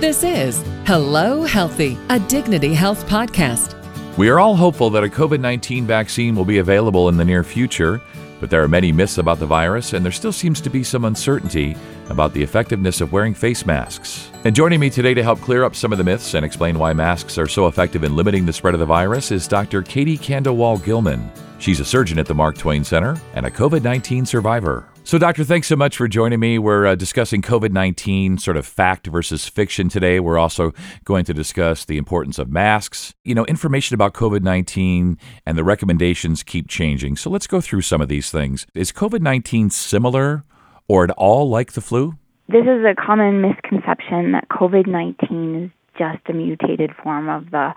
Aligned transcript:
This 0.00 0.24
is 0.24 0.64
Hello 0.86 1.42
Healthy, 1.42 1.98
a 2.08 2.18
Dignity 2.20 2.72
Health 2.72 3.06
podcast. 3.06 3.74
We 4.16 4.30
are 4.30 4.40
all 4.40 4.56
hopeful 4.56 4.88
that 4.88 5.04
a 5.04 5.08
COVID 5.08 5.40
19 5.40 5.86
vaccine 5.86 6.34
will 6.34 6.46
be 6.46 6.56
available 6.56 7.10
in 7.10 7.18
the 7.18 7.24
near 7.26 7.44
future, 7.44 8.00
but 8.40 8.48
there 8.48 8.62
are 8.62 8.66
many 8.66 8.92
myths 8.92 9.18
about 9.18 9.40
the 9.40 9.44
virus, 9.44 9.92
and 9.92 10.02
there 10.02 10.10
still 10.10 10.32
seems 10.32 10.62
to 10.62 10.70
be 10.70 10.82
some 10.82 11.04
uncertainty 11.04 11.76
about 12.10 12.32
the 12.32 12.42
effectiveness 12.42 13.00
of 13.00 13.12
wearing 13.12 13.34
face 13.34 13.64
masks. 13.64 14.30
And 14.44 14.54
joining 14.54 14.80
me 14.80 14.90
today 14.90 15.14
to 15.14 15.22
help 15.22 15.40
clear 15.40 15.64
up 15.64 15.74
some 15.74 15.92
of 15.92 15.98
the 15.98 16.04
myths 16.04 16.34
and 16.34 16.44
explain 16.44 16.78
why 16.78 16.92
masks 16.92 17.38
are 17.38 17.48
so 17.48 17.66
effective 17.66 18.04
in 18.04 18.16
limiting 18.16 18.46
the 18.46 18.52
spread 18.52 18.74
of 18.74 18.80
the 18.80 18.86
virus 18.86 19.30
is 19.30 19.46
Dr. 19.46 19.82
Katie 19.82 20.18
Candlewall 20.18 20.84
Gilman. 20.84 21.30
She's 21.60 21.78
a 21.78 21.84
surgeon 21.84 22.18
at 22.18 22.24
the 22.24 22.34
Mark 22.34 22.56
Twain 22.56 22.84
Center 22.84 23.20
and 23.34 23.44
a 23.44 23.50
COVID 23.50 23.82
19 23.82 24.24
survivor. 24.24 24.88
So, 25.04 25.18
Doctor, 25.18 25.44
thanks 25.44 25.66
so 25.66 25.76
much 25.76 25.96
for 25.96 26.08
joining 26.08 26.40
me. 26.40 26.58
We're 26.58 26.86
uh, 26.86 26.94
discussing 26.94 27.42
COVID 27.42 27.72
19, 27.72 28.38
sort 28.38 28.56
of 28.56 28.64
fact 28.64 29.06
versus 29.06 29.46
fiction 29.46 29.88
today. 29.88 30.20
We're 30.20 30.38
also 30.38 30.72
going 31.04 31.24
to 31.24 31.34
discuss 31.34 31.84
the 31.84 31.98
importance 31.98 32.38
of 32.38 32.48
masks. 32.48 33.14
You 33.24 33.34
know, 33.34 33.44
information 33.46 33.94
about 33.94 34.14
COVID 34.14 34.42
19 34.42 35.18
and 35.44 35.58
the 35.58 35.64
recommendations 35.64 36.42
keep 36.42 36.68
changing. 36.68 37.16
So, 37.16 37.28
let's 37.28 37.46
go 37.46 37.60
through 37.60 37.82
some 37.82 38.00
of 38.00 38.08
these 38.08 38.30
things. 38.30 38.66
Is 38.74 38.92
COVID 38.92 39.20
19 39.20 39.68
similar 39.70 40.44
or 40.90 41.04
at 41.04 41.10
all 41.12 41.48
like 41.48 41.74
the 41.74 41.80
flu? 41.80 42.14
This 42.48 42.64
is 42.64 42.84
a 42.84 42.96
common 43.00 43.40
misconception 43.40 44.32
that 44.32 44.48
COVID 44.50 44.88
19 44.88 45.62
is 45.62 45.70
just 45.96 46.18
a 46.28 46.32
mutated 46.32 46.90
form 47.00 47.28
of 47.28 47.52
the 47.52 47.72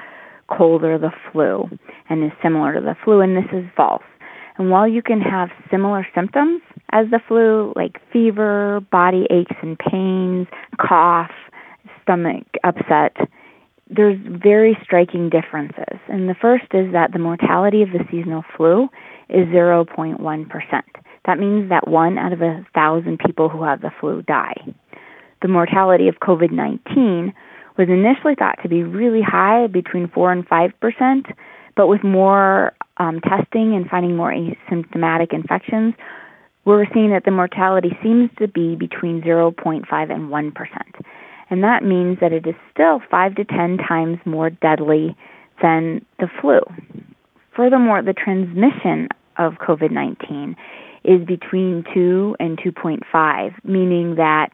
cold 0.49 0.83
or 0.83 0.97
the 0.97 1.11
flu 1.31 1.69
and 2.09 2.23
is 2.23 2.31
similar 2.41 2.73
to 2.73 2.81
the 2.81 2.95
flu, 3.05 3.21
and 3.21 3.37
this 3.37 3.51
is 3.53 3.65
false. 3.77 4.01
And 4.57 4.71
while 4.71 4.87
you 4.87 5.03
can 5.03 5.21
have 5.21 5.49
similar 5.69 6.07
symptoms 6.15 6.63
as 6.91 7.05
the 7.11 7.19
flu, 7.27 7.71
like 7.75 8.01
fever, 8.11 8.81
body 8.91 9.27
aches 9.29 9.55
and 9.61 9.77
pains, 9.77 10.47
cough, 10.81 11.31
stomach 12.01 12.47
upset, 12.63 13.15
there's 13.91 14.17
very 14.25 14.75
striking 14.83 15.29
differences. 15.29 15.99
And 16.07 16.27
the 16.27 16.35
first 16.41 16.65
is 16.73 16.91
that 16.93 17.13
the 17.13 17.19
mortality 17.19 17.83
of 17.83 17.89
the 17.91 18.03
seasonal 18.09 18.43
flu 18.57 18.89
is 19.29 19.45
0.1%. 19.49 21.02
That 21.25 21.39
means 21.39 21.69
that 21.69 21.87
one 21.87 22.17
out 22.17 22.33
of 22.33 22.41
a 22.41 22.65
thousand 22.73 23.19
people 23.19 23.49
who 23.49 23.63
have 23.63 23.81
the 23.81 23.91
flu 23.99 24.21
die. 24.23 24.55
The 25.41 25.47
mortality 25.47 26.07
of 26.07 26.15
COVID 26.15 26.51
19 26.51 27.33
was 27.77 27.89
initially 27.89 28.35
thought 28.35 28.59
to 28.61 28.69
be 28.69 28.83
really 28.83 29.21
high, 29.21 29.67
between 29.67 30.07
4 30.09 30.31
and 30.31 30.47
5%, 30.47 31.33
but 31.75 31.87
with 31.87 32.03
more 32.03 32.73
um, 32.97 33.19
testing 33.21 33.75
and 33.75 33.89
finding 33.89 34.15
more 34.15 34.31
asymptomatic 34.31 35.33
infections, 35.33 35.95
we're 36.65 36.85
seeing 36.93 37.09
that 37.11 37.25
the 37.25 37.31
mortality 37.31 37.97
seems 38.01 38.29
to 38.37 38.47
be 38.47 38.75
between 38.75 39.21
0.5 39.21 39.83
and 39.91 40.29
1%. 40.29 40.53
And 41.49 41.63
that 41.63 41.83
means 41.83 42.19
that 42.21 42.31
it 42.31 42.47
is 42.47 42.55
still 42.71 43.01
5 43.09 43.35
to 43.35 43.43
10 43.43 43.77
times 43.77 44.19
more 44.25 44.49
deadly 44.49 45.15
than 45.61 46.05
the 46.19 46.27
flu. 46.39 46.59
Furthermore, 47.55 48.01
the 48.01 48.13
transmission 48.13 49.09
of 49.37 49.53
COVID 49.53 49.91
19 49.91 50.55
is 51.03 51.25
between 51.25 51.83
2 51.93 52.37
and 52.39 52.57
2.5, 52.57 53.53
meaning 53.63 54.15
that 54.15 54.51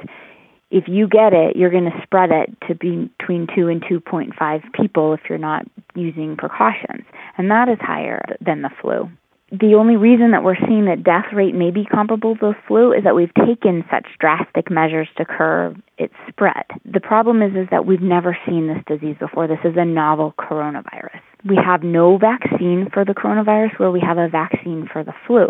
if 0.72 0.88
you 0.88 1.08
get 1.08 1.33
it, 1.33 1.56
you're 1.56 1.72
going 1.72 1.86
to 1.89 2.02
spread 2.03 2.30
it 2.31 2.56
to 2.67 2.75
be 2.75 3.09
between 3.17 3.47
2 3.56 3.67
and 3.67 3.81
2.5 3.83 4.73
people 4.73 5.14
if 5.14 5.22
you're 5.28 5.38
not 5.38 5.66
using 5.95 6.38
precautions. 6.38 7.06
And 7.38 7.50
that 7.50 7.69
is 7.69 7.80
higher 7.81 8.22
than 8.39 8.61
the 8.61 8.69
flu. 8.81 9.09
The 9.52 9.73
only 9.73 9.95
reason 9.95 10.30
that 10.31 10.44
we're 10.44 10.59
seeing 10.67 10.86
that 10.86 11.03
death 11.03 11.33
rate 11.33 11.56
may 11.56 11.72
be 11.72 11.83
comparable 11.83 12.36
to 12.36 12.53
the 12.53 12.56
flu 12.67 12.94
is 12.94 13.03
that 13.03 13.16
we've 13.16 13.34
taken 13.34 13.84
such 13.89 14.06
drastic 14.19 14.69
measures 14.69 15.08
to 15.17 15.25
curb 15.25 15.81
its 15.97 16.13
spread. 16.28 16.66
The 16.86 17.00
problem 17.00 17.41
is, 17.41 17.56
is 17.56 17.67
that 17.72 17.88
we've 17.88 18.02
never 18.02 18.38
seen 18.45 18.67
this 18.67 18.84
disease 18.86 19.16
before. 19.19 19.47
This 19.47 19.58
is 19.63 19.73
a 19.75 19.86
novel 19.86 20.36
coronavirus. 20.38 21.22
We 21.44 21.56
have 21.56 21.81
no 21.81 22.19
vaccine 22.19 22.90
for 22.94 23.03
the 23.03 23.16
coronavirus 23.16 23.79
where 23.79 23.90
we 23.90 24.01
have 24.01 24.19
a 24.19 24.29
vaccine 24.29 24.88
for 24.91 25.03
the 25.03 25.13
flu 25.25 25.50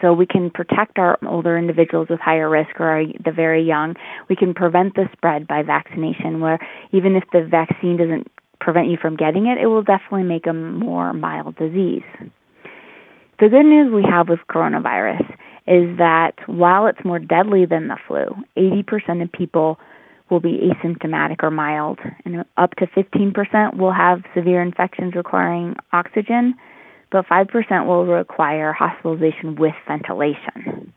so 0.00 0.12
we 0.12 0.26
can 0.26 0.50
protect 0.50 0.98
our 0.98 1.18
older 1.26 1.58
individuals 1.58 2.08
with 2.08 2.20
higher 2.20 2.48
risk 2.48 2.78
or 2.80 3.04
the 3.24 3.32
very 3.32 3.62
young. 3.62 3.94
We 4.28 4.36
can 4.36 4.54
prevent 4.54 4.94
the 4.94 5.08
spread 5.12 5.46
by 5.46 5.62
vaccination, 5.62 6.40
where 6.40 6.58
even 6.92 7.16
if 7.16 7.24
the 7.32 7.46
vaccine 7.48 7.96
doesn't 7.96 8.28
prevent 8.60 8.88
you 8.88 8.96
from 9.00 9.16
getting 9.16 9.46
it, 9.46 9.58
it 9.58 9.66
will 9.66 9.82
definitely 9.82 10.24
make 10.24 10.46
a 10.46 10.52
more 10.52 11.12
mild 11.12 11.56
disease. 11.56 12.02
The 13.40 13.48
good 13.48 13.66
news 13.66 13.92
we 13.92 14.04
have 14.10 14.28
with 14.28 14.40
coronavirus 14.50 15.22
is 15.68 15.96
that 15.98 16.32
while 16.46 16.86
it's 16.86 17.04
more 17.04 17.18
deadly 17.18 17.66
than 17.66 17.88
the 17.88 17.96
flu, 18.06 18.26
80% 18.56 19.22
of 19.22 19.30
people 19.30 19.78
will 20.30 20.40
be 20.40 20.70
asymptomatic 20.70 21.42
or 21.42 21.50
mild, 21.50 21.98
and 22.24 22.44
up 22.56 22.74
to 22.76 22.86
15% 22.86 23.76
will 23.76 23.92
have 23.92 24.22
severe 24.34 24.60
infections 24.60 25.14
requiring 25.14 25.76
oxygen, 25.92 26.54
but 27.10 27.26
5% 27.26 27.86
will 27.86 28.06
require 28.06 28.72
hospitalization 28.72 29.56
with 29.56 29.74
ventilation. 29.86 30.92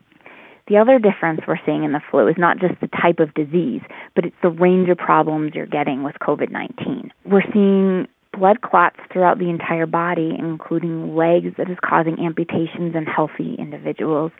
The 0.68 0.76
other 0.76 0.98
difference 0.98 1.40
we're 1.46 1.58
seeing 1.66 1.84
in 1.84 1.92
the 1.92 2.00
flu 2.10 2.28
is 2.28 2.36
not 2.38 2.58
just 2.58 2.80
the 2.80 2.88
type 2.88 3.18
of 3.18 3.34
disease, 3.34 3.82
but 4.14 4.24
it's 4.24 4.36
the 4.42 4.50
range 4.50 4.88
of 4.88 4.96
problems 4.96 5.52
you're 5.54 5.66
getting 5.66 6.02
with 6.02 6.14
COVID 6.22 6.50
19. 6.50 7.12
We're 7.24 7.42
seeing 7.52 8.06
blood 8.32 8.60
clots 8.62 8.96
throughout 9.12 9.38
the 9.38 9.50
entire 9.50 9.86
body, 9.86 10.34
including 10.38 11.16
legs, 11.16 11.54
that 11.58 11.68
is 11.68 11.78
causing 11.84 12.18
amputations 12.20 12.94
in 12.94 13.04
healthy 13.04 13.56
individuals. 13.58 14.32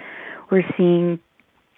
We're 0.51 0.65
seeing 0.77 1.19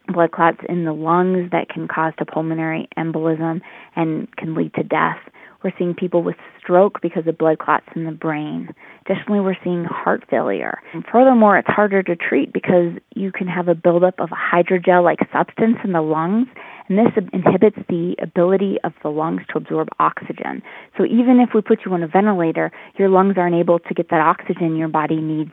blood 0.09 0.33
clots 0.33 0.59
in 0.69 0.85
the 0.85 0.93
lungs 0.93 1.51
that 1.51 1.69
can 1.69 1.89
cause 1.89 2.13
to 2.19 2.27
pulmonary 2.27 2.89
embolism 2.97 3.61
and 3.97 4.35
can 4.37 4.55
lead 4.55 4.75
to 4.75 4.83
death. 4.83 5.19
We're 5.63 5.73
seeing 5.79 5.95
people 5.95 6.23
with 6.23 6.37
stroke 6.61 7.01
because 7.01 7.27
of 7.27 7.39
blood 7.39 7.59
clots 7.59 7.87
in 7.97 8.05
the 8.05 8.13
brain. 8.13 8.75
Additionally, 9.07 9.41
we're 9.41 9.57
seeing 9.63 9.85
heart 9.85 10.25
failure. 10.31 10.81
And 10.93 11.05
furthermore, 11.11 11.59
it's 11.59 11.69
harder 11.69 12.03
to 12.03 12.17
treat 12.17 12.53
because 12.53 12.93
you 13.15 13.33
can 13.33 13.47
have 13.47 13.69
a 13.69 13.75
buildup 13.75 14.19
of 14.19 14.31
a 14.33 14.57
hydrogel 14.57 15.05
like 15.05 15.19
substance 15.33 15.77
in 15.85 15.93
the 15.93 16.01
lungs, 16.01 16.47
and 16.89 16.99
this 16.99 17.13
inhibits 17.33 17.77
the 17.89 18.17
ability 18.23 18.79
of 18.83 18.93
the 19.03 19.11
lungs 19.11 19.43
to 19.51 19.59
absorb 19.59 19.89
oxygen. 19.99 20.63
So 20.97 21.05
even 21.05 21.41
if 21.41 21.51
we 21.55 21.61
put 21.61 21.81
you 21.85 21.93
on 21.93 22.03
a 22.03 22.09
ventilator, 22.09 22.73
your 22.99 23.09
lungs 23.09 23.35
aren't 23.37 23.57
able 23.57 23.79
to 23.79 23.95
get 23.95 24.09
that 24.11 24.21
oxygen 24.21 24.77
your 24.77 24.89
body 24.89 25.17
needs 25.17 25.53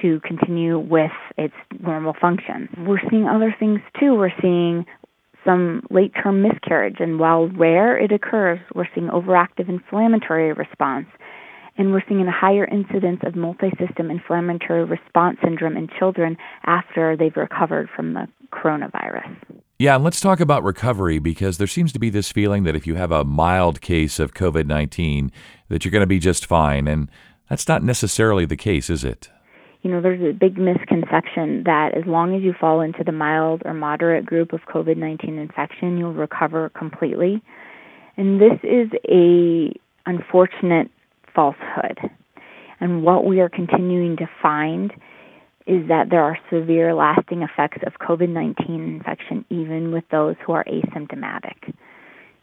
to 0.00 0.20
continue 0.20 0.78
with 0.78 1.12
its 1.36 1.54
normal 1.80 2.14
functions. 2.20 2.68
We're 2.78 3.00
seeing 3.10 3.26
other 3.28 3.54
things 3.58 3.80
too. 3.98 4.14
We're 4.14 4.32
seeing 4.40 4.84
some 5.44 5.82
late 5.90 6.12
term 6.20 6.42
miscarriage, 6.42 6.96
and 7.00 7.18
while 7.18 7.48
rare 7.48 7.98
it 7.98 8.12
occurs, 8.12 8.60
we're 8.74 8.86
seeing 8.94 9.08
overactive 9.08 9.68
inflammatory 9.68 10.52
response. 10.52 11.06
And 11.78 11.92
we're 11.92 12.02
seeing 12.08 12.26
a 12.26 12.32
higher 12.32 12.66
incidence 12.66 13.20
of 13.24 13.32
multisystem 13.32 14.10
inflammatory 14.10 14.84
response 14.84 15.38
syndrome 15.42 15.76
in 15.76 15.88
children 15.98 16.36
after 16.64 17.16
they've 17.16 17.36
recovered 17.36 17.88
from 17.94 18.14
the 18.14 18.28
coronavirus. 18.52 19.34
Yeah, 19.78 19.94
and 19.94 20.04
let's 20.04 20.20
talk 20.20 20.38
about 20.38 20.62
recovery 20.62 21.18
because 21.18 21.58
there 21.58 21.66
seems 21.66 21.92
to 21.94 21.98
be 21.98 22.10
this 22.10 22.30
feeling 22.30 22.64
that 22.64 22.76
if 22.76 22.86
you 22.86 22.94
have 22.96 23.10
a 23.10 23.24
mild 23.24 23.80
case 23.80 24.18
of 24.18 24.34
COVID 24.34 24.66
19, 24.66 25.32
that 25.68 25.84
you're 25.84 25.92
going 25.92 26.02
to 26.02 26.06
be 26.06 26.18
just 26.18 26.46
fine. 26.46 26.86
And 26.86 27.10
that's 27.48 27.66
not 27.66 27.82
necessarily 27.82 28.44
the 28.44 28.56
case, 28.56 28.90
is 28.90 29.02
it? 29.02 29.30
you 29.82 29.90
know, 29.90 30.00
there's 30.00 30.22
a 30.22 30.32
big 30.32 30.58
misconception 30.58 31.64
that 31.64 31.90
as 31.96 32.06
long 32.06 32.36
as 32.36 32.42
you 32.42 32.54
fall 32.58 32.80
into 32.80 33.02
the 33.04 33.12
mild 33.12 33.62
or 33.64 33.74
moderate 33.74 34.24
group 34.24 34.52
of 34.52 34.60
COVID 34.72 34.96
19 34.96 35.38
infection, 35.38 35.98
you'll 35.98 36.14
recover 36.14 36.70
completely. 36.70 37.42
And 38.16 38.40
this 38.40 38.58
is 38.62 38.88
a 39.08 39.72
unfortunate 40.06 40.88
falsehood. 41.34 41.98
And 42.80 43.02
what 43.04 43.24
we 43.24 43.40
are 43.40 43.48
continuing 43.48 44.16
to 44.16 44.28
find 44.42 44.92
is 45.66 45.86
that 45.88 46.10
there 46.10 46.22
are 46.22 46.36
severe 46.50 46.94
lasting 46.94 47.42
effects 47.42 47.78
of 47.86 47.94
COVID 48.00 48.28
19 48.28 48.96
infection 48.96 49.44
even 49.48 49.92
with 49.92 50.04
those 50.10 50.34
who 50.44 50.52
are 50.52 50.64
asymptomatic. 50.64 51.72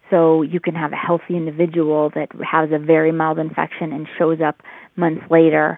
So 0.10 0.42
you 0.42 0.60
can 0.60 0.74
have 0.74 0.92
a 0.92 0.96
healthy 0.96 1.36
individual 1.36 2.10
that 2.16 2.30
has 2.50 2.70
a 2.72 2.80
very 2.80 3.12
mild 3.12 3.38
infection 3.38 3.92
and 3.92 4.08
shows 4.18 4.40
up 4.42 4.62
months 4.96 5.24
later 5.30 5.78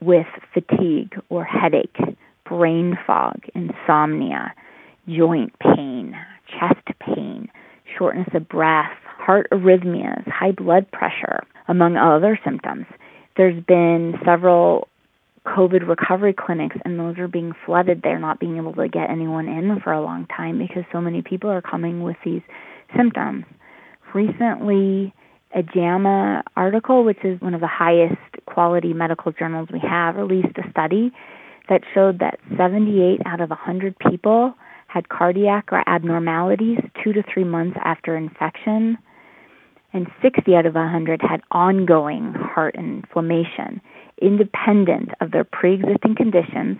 with 0.00 0.26
fatigue 0.54 1.14
or 1.28 1.44
headache, 1.44 1.96
brain 2.44 2.96
fog, 3.06 3.40
insomnia, 3.54 4.54
joint 5.08 5.52
pain, 5.58 6.14
chest 6.46 6.86
pain, 7.00 7.48
shortness 7.98 8.28
of 8.34 8.48
breath, 8.48 8.96
heart 9.20 9.48
arrhythmias, 9.52 10.26
high 10.28 10.52
blood 10.52 10.90
pressure, 10.90 11.40
among 11.68 11.96
other 11.96 12.38
symptoms. 12.44 12.86
There's 13.36 13.62
been 13.64 14.14
several 14.24 14.88
COVID 15.46 15.88
recovery 15.88 16.34
clinics, 16.34 16.76
and 16.84 16.98
those 16.98 17.18
are 17.18 17.28
being 17.28 17.52
flooded. 17.64 18.02
They're 18.02 18.18
not 18.18 18.40
being 18.40 18.56
able 18.56 18.74
to 18.74 18.88
get 18.88 19.10
anyone 19.10 19.48
in 19.48 19.80
for 19.82 19.92
a 19.92 20.02
long 20.02 20.26
time 20.26 20.58
because 20.58 20.84
so 20.92 21.00
many 21.00 21.22
people 21.22 21.50
are 21.50 21.62
coming 21.62 22.02
with 22.02 22.16
these 22.24 22.42
symptoms. 22.96 23.44
Recently, 24.14 25.14
a 25.54 25.62
JAMA 25.62 26.44
article, 26.56 27.04
which 27.04 27.24
is 27.24 27.40
one 27.40 27.54
of 27.54 27.60
the 27.60 27.66
highest 27.66 28.20
quality 28.46 28.92
medical 28.92 29.32
journals 29.32 29.68
we 29.72 29.80
have, 29.80 30.16
released 30.16 30.56
a 30.58 30.70
study 30.70 31.12
that 31.68 31.82
showed 31.94 32.18
that 32.18 32.38
78 32.56 33.20
out 33.26 33.40
of 33.40 33.50
100 33.50 33.96
people 33.98 34.54
had 34.88 35.08
cardiac 35.08 35.72
or 35.72 35.88
abnormalities 35.88 36.78
two 37.02 37.12
to 37.12 37.22
three 37.32 37.44
months 37.44 37.76
after 37.84 38.16
infection, 38.16 38.98
and 39.92 40.06
60 40.22 40.54
out 40.54 40.66
of 40.66 40.74
100 40.74 41.20
had 41.22 41.40
ongoing 41.50 42.34
heart 42.34 42.74
inflammation, 42.76 43.80
independent 44.20 45.10
of 45.20 45.32
their 45.32 45.44
pre 45.44 45.74
existing 45.74 46.14
conditions, 46.16 46.78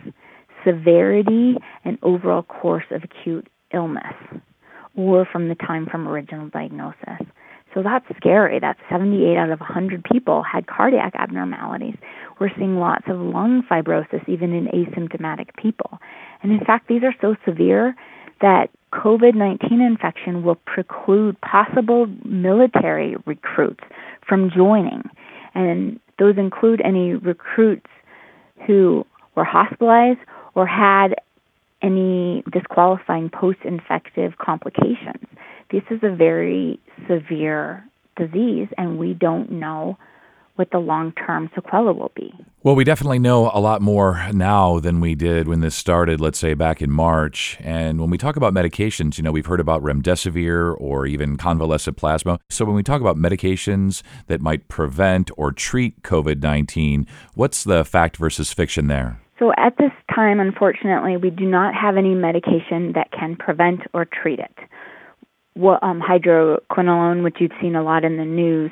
severity, 0.65 1.57
and 1.85 1.99
overall 2.03 2.43
course 2.43 2.85
of 2.91 3.03
acute 3.05 3.49
illness, 3.73 4.15
or 4.97 5.27
from 5.31 5.49
the 5.49 5.55
time 5.55 5.87
from 5.91 6.07
original 6.07 6.49
diagnosis. 6.49 7.27
So 7.75 7.83
that's 7.83 8.05
scary. 8.17 8.59
That 8.59 8.77
78 8.91 9.37
out 9.37 9.51
of 9.51 9.61
100 9.61 10.05
people 10.05 10.43
had 10.43 10.67
cardiac 10.67 11.13
abnormalities. 11.15 11.95
We're 12.41 12.51
seeing 12.57 12.79
lots 12.79 13.05
of 13.07 13.19
lung 13.21 13.63
fibrosis 13.71 14.29
even 14.29 14.53
in 14.53 14.67
asymptomatic 14.67 15.55
people. 15.57 15.99
And 16.43 16.53
in 16.53 16.65
fact, 16.65 16.89
these 16.89 17.03
are 17.05 17.15
so 17.21 17.37
severe 17.45 17.95
that 18.41 18.71
COVID 18.93 19.35
19 19.35 19.81
infection 19.81 20.43
will 20.43 20.57
preclude 20.67 21.41
possible 21.41 22.07
military 22.25 23.17
recruits 23.27 23.85
from 24.27 24.51
joining. 24.51 25.03
And 25.55 26.01
those 26.19 26.37
include 26.39 26.81
any 26.85 27.15
recruits 27.15 27.87
who 28.67 29.07
were 29.35 29.45
hospitalized 29.45 30.21
or 30.55 30.67
had 30.67 31.15
any 31.83 32.43
disqualifying 32.53 33.31
post 33.31 33.59
infective 33.65 34.37
complications. 34.39 35.25
This 35.71 35.83
is 35.91 36.01
a 36.03 36.15
very 36.15 36.79
severe 37.09 37.85
disease, 38.17 38.69
and 38.77 38.99
we 38.99 39.15
don't 39.15 39.51
know 39.51 39.97
what 40.61 40.71
the 40.73 40.79
long 40.79 41.11
term 41.13 41.49
sequela 41.57 41.97
will 41.97 42.13
be. 42.15 42.31
Well, 42.63 42.75
we 42.75 42.85
definitely 42.85 43.19
know 43.19 43.51
a 43.55 43.61
lot 43.61 43.81
more 43.81 44.23
now 44.31 44.79
than 44.79 45.01
we 45.01 45.15
did 45.15 45.49
when 45.49 45.61
this 45.61 45.75
started, 45.75 46.21
let's 46.21 46.39
say 46.39 46.53
back 46.53 46.83
in 46.83 46.91
March. 46.91 47.57
And 47.61 47.99
when 47.99 48.11
we 48.11 48.19
talk 48.19 48.37
about 48.37 48.53
medications, 48.53 49.17
you 49.17 49.25
know, 49.25 49.33
we've 49.33 49.47
heard 49.47 49.59
about 49.59 49.83
remdesivir 49.83 50.79
or 50.79 51.07
even 51.07 51.39
convalescent 51.39 51.97
plasma. 51.97 52.39
So 52.51 52.67
when 52.67 52.75
we 52.75 52.83
talk 52.83 53.01
about 53.01 53.17
medications 53.17 54.03
that 54.27 54.43
might 54.43 54.69
prevent 54.69 55.31
or 55.39 55.51
treat 55.51 56.03
COVID 56.03 56.43
19, 56.43 57.07
what's 57.33 57.65
the 57.65 57.83
fact 57.83 58.19
versus 58.19 58.53
fiction 58.53 58.89
there? 58.89 59.19
So 59.39 59.55
at 59.57 59.79
this 59.79 59.93
time, 60.15 60.41
unfortunately, 60.41 61.17
we 61.17 61.31
do 61.31 61.47
not 61.47 61.75
have 61.75 61.97
any 61.97 62.15
medication 62.15 62.93
that 62.97 63.11
can 63.19 63.35
prevent 63.35 63.81
or 63.95 64.05
treat 64.05 64.41
it. 64.41 64.55
What, 65.55 65.83
um, 65.83 66.03
hydroquinone, 66.03 67.25
which 67.25 67.37
you've 67.41 67.59
seen 67.63 67.77
a 67.77 67.83
lot 67.83 68.05
in 68.05 68.19
the 68.19 68.27
news, 68.27 68.71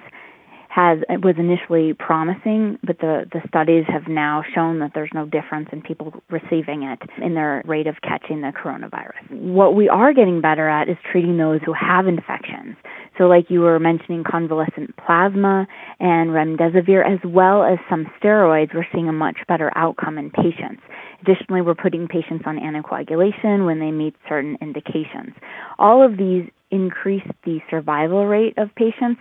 has 0.78 0.98
was 1.24 1.34
initially 1.38 1.92
promising, 1.92 2.78
but 2.84 2.98
the, 3.00 3.26
the 3.32 3.40
studies 3.48 3.84
have 3.88 4.06
now 4.06 4.44
shown 4.54 4.78
that 4.78 4.92
there's 4.94 5.10
no 5.12 5.26
difference 5.26 5.68
in 5.72 5.82
people 5.82 6.12
receiving 6.30 6.84
it 6.84 7.00
in 7.20 7.34
their 7.34 7.62
rate 7.66 7.88
of 7.88 7.96
catching 8.02 8.42
the 8.42 8.52
coronavirus. 8.52 9.28
What 9.30 9.74
we 9.74 9.88
are 9.88 10.14
getting 10.14 10.40
better 10.40 10.68
at 10.68 10.88
is 10.88 10.96
treating 11.10 11.36
those 11.36 11.60
who 11.66 11.72
have 11.72 12.06
infections. 12.06 12.76
So, 13.16 13.24
like 13.24 13.46
you 13.50 13.60
were 13.60 13.80
mentioning, 13.80 14.22
convalescent 14.22 14.94
plasma 14.96 15.66
and 15.98 16.30
remdesivir, 16.30 17.04
as 17.04 17.18
well 17.24 17.64
as 17.64 17.78
some 17.90 18.06
steroids, 18.22 18.72
we're 18.72 18.86
seeing 18.94 19.08
a 19.08 19.12
much 19.12 19.38
better 19.48 19.72
outcome 19.74 20.16
in 20.16 20.30
patients. 20.30 20.82
Additionally, 21.22 21.60
we're 21.60 21.74
putting 21.74 22.06
patients 22.06 22.44
on 22.46 22.56
anticoagulation 22.56 23.66
when 23.66 23.80
they 23.80 23.90
meet 23.90 24.14
certain 24.28 24.56
indications. 24.60 25.34
All 25.80 26.04
of 26.04 26.16
these 26.16 26.44
increase 26.70 27.26
the 27.44 27.58
survival 27.68 28.26
rate 28.26 28.56
of 28.56 28.68
patients, 28.76 29.20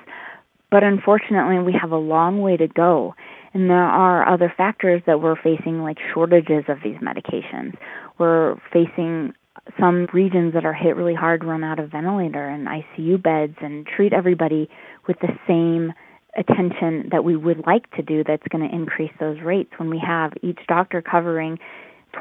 but 0.71 0.83
unfortunately, 0.83 1.59
we 1.59 1.73
have 1.79 1.91
a 1.91 1.97
long 1.97 2.41
way 2.41 2.57
to 2.57 2.67
go. 2.67 3.13
And 3.53 3.69
there 3.69 3.77
are 3.77 4.27
other 4.27 4.53
factors 4.55 5.01
that 5.07 5.21
we're 5.21 5.41
facing, 5.41 5.81
like 5.81 5.97
shortages 6.13 6.65
of 6.67 6.77
these 6.83 6.97
medications. 6.97 7.75
We're 8.19 8.55
facing 8.71 9.33
some 9.79 10.07
regions 10.13 10.53
that 10.53 10.65
are 10.65 10.73
hit 10.73 10.95
really 10.95 11.15
hard 11.15 11.43
run 11.43 11.63
out 11.63 11.79
of 11.79 11.91
ventilator 11.91 12.47
and 12.47 12.67
ICU 12.67 13.21
beds 13.21 13.55
and 13.61 13.85
treat 13.85 14.13
everybody 14.13 14.69
with 15.07 15.17
the 15.19 15.29
same 15.47 15.93
attention 16.37 17.09
that 17.11 17.23
we 17.23 17.35
would 17.35 17.65
like 17.65 17.89
to 17.95 18.03
do 18.03 18.23
that's 18.23 18.47
going 18.49 18.67
to 18.67 18.73
increase 18.73 19.11
those 19.19 19.37
rates. 19.41 19.71
When 19.77 19.89
we 19.89 20.01
have 20.05 20.33
each 20.43 20.59
doctor 20.67 21.01
covering 21.01 21.57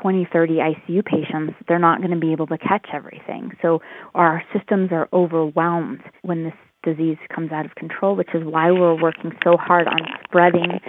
20, 0.01 0.29
30 0.33 0.55
ICU 0.55 1.05
patients, 1.05 1.55
they're 1.69 1.79
not 1.79 1.99
going 1.99 2.13
to 2.13 2.19
be 2.19 2.33
able 2.33 2.47
to 2.47 2.59
catch 2.59 2.87
everything. 2.93 3.53
So 3.63 3.81
our 4.15 4.43
systems 4.57 4.91
are 4.93 5.09
overwhelmed 5.13 6.01
when 6.23 6.45
this 6.45 6.55
disease 6.87 7.19
comes 7.35 7.53
out 7.53 7.67
of 7.67 7.75
control, 7.75 8.17
which 8.17 8.31
is 8.33 8.43
why 8.45 8.71
we're 8.71 9.01
working 9.01 9.33
so 9.45 9.57
hard 9.59 9.87
on 9.89 9.99
spreading 10.25 10.81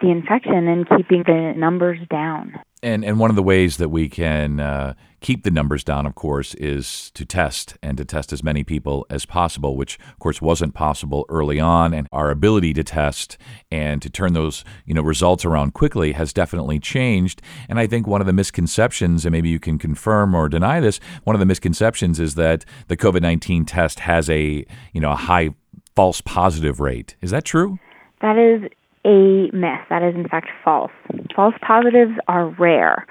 the 0.00 0.10
infection 0.10 0.66
and 0.66 0.88
keeping 0.88 1.22
the 1.24 1.52
numbers 1.56 1.98
down. 2.10 2.54
And 2.84 3.04
and 3.04 3.20
one 3.20 3.30
of 3.30 3.36
the 3.36 3.44
ways 3.44 3.76
that 3.76 3.90
we 3.90 4.08
can 4.08 4.58
uh, 4.58 4.94
keep 5.20 5.44
the 5.44 5.52
numbers 5.52 5.84
down, 5.84 6.04
of 6.04 6.16
course, 6.16 6.52
is 6.54 7.12
to 7.12 7.24
test 7.24 7.78
and 7.80 7.96
to 7.96 8.04
test 8.04 8.32
as 8.32 8.42
many 8.42 8.64
people 8.64 9.06
as 9.08 9.24
possible, 9.24 9.76
which 9.76 10.00
of 10.10 10.18
course 10.18 10.42
wasn't 10.42 10.74
possible 10.74 11.24
early 11.28 11.60
on. 11.60 11.94
And 11.94 12.08
our 12.10 12.30
ability 12.30 12.72
to 12.74 12.82
test 12.82 13.38
and 13.70 14.02
to 14.02 14.10
turn 14.10 14.32
those 14.32 14.64
you 14.84 14.94
know 14.94 15.02
results 15.02 15.44
around 15.44 15.74
quickly 15.74 16.10
has 16.12 16.32
definitely 16.32 16.80
changed. 16.80 17.40
And 17.68 17.78
I 17.78 17.86
think 17.86 18.08
one 18.08 18.20
of 18.20 18.26
the 18.26 18.32
misconceptions, 18.32 19.24
and 19.24 19.32
maybe 19.32 19.48
you 19.48 19.60
can 19.60 19.78
confirm 19.78 20.34
or 20.34 20.48
deny 20.48 20.80
this, 20.80 20.98
one 21.22 21.36
of 21.36 21.40
the 21.40 21.46
misconceptions 21.46 22.18
is 22.18 22.34
that 22.34 22.64
the 22.88 22.96
COVID 22.96 23.22
nineteen 23.22 23.64
test 23.64 24.00
has 24.00 24.28
a 24.28 24.66
you 24.92 25.00
know 25.00 25.12
a 25.12 25.16
high 25.16 25.54
false 25.94 26.20
positive 26.20 26.80
rate. 26.80 27.14
Is 27.20 27.30
that 27.30 27.44
true? 27.44 27.78
That 28.22 28.38
is 28.38 28.68
a 29.04 29.50
myth. 29.52 29.84
That 29.90 30.02
is, 30.02 30.14
in 30.14 30.28
fact, 30.28 30.48
false. 30.64 30.92
False 31.34 31.54
positives 31.60 32.12
are 32.28 32.48
rare. 32.48 33.06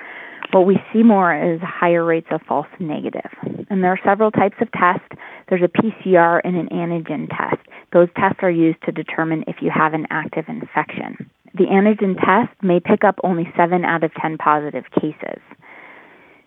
What 0.52 0.66
we 0.66 0.78
see 0.92 1.04
more 1.04 1.34
is 1.34 1.62
higher 1.62 2.04
rates 2.04 2.28
of 2.32 2.42
false 2.48 2.68
negative. 2.80 3.32
And 3.70 3.84
there 3.84 3.92
are 3.92 4.00
several 4.04 4.32
types 4.32 4.58
of 4.60 4.70
tests. 4.72 5.08
There's 5.50 5.62
a 5.62 5.68
PCR 5.68 6.42
and 6.44 6.58
an 6.58 6.68
antigen 6.70 7.30
test. 7.30 7.66
Those 7.94 8.10
tests 8.18 8.40
are 8.42 8.52
used 8.52 8.82
to 8.84 8.92
determine 8.92 9.46
if 9.48 9.58
you 9.62 9.72
have 9.74 9.94
an 9.94 10.08
active 10.10 10.46
infection. 10.50 11.30
The 11.54 11.66
antigen 11.66 12.16
test 12.16 12.52
may 12.62 12.80
pick 12.80 13.04
up 13.04 13.16
only 13.24 13.52
7 13.58 13.86
out 13.86 14.04
of 14.04 14.12
10 14.22 14.38
positive 14.38 14.86
cases. 15.00 15.42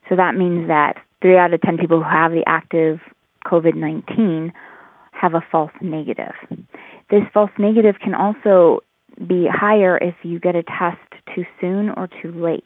So 0.08 0.16
that 0.16 0.34
means 0.34 0.68
that 0.68 0.96
3 1.22 1.38
out 1.38 1.54
of 1.54 1.62
10 1.62 1.78
people 1.78 2.02
who 2.02 2.08
have 2.08 2.32
the 2.32 2.44
active 2.46 3.00
COVID 3.46 3.74
19 3.74 4.52
have 5.12 5.34
a 5.34 5.44
false 5.50 5.72
negative. 5.80 6.34
This 7.10 7.22
false 7.32 7.50
negative 7.58 7.96
can 8.02 8.14
also 8.14 8.80
be 9.26 9.46
higher 9.50 9.96
if 9.98 10.14
you 10.22 10.38
get 10.38 10.54
a 10.54 10.62
test 10.62 10.98
too 11.34 11.44
soon 11.60 11.90
or 11.90 12.08
too 12.22 12.32
late. 12.32 12.64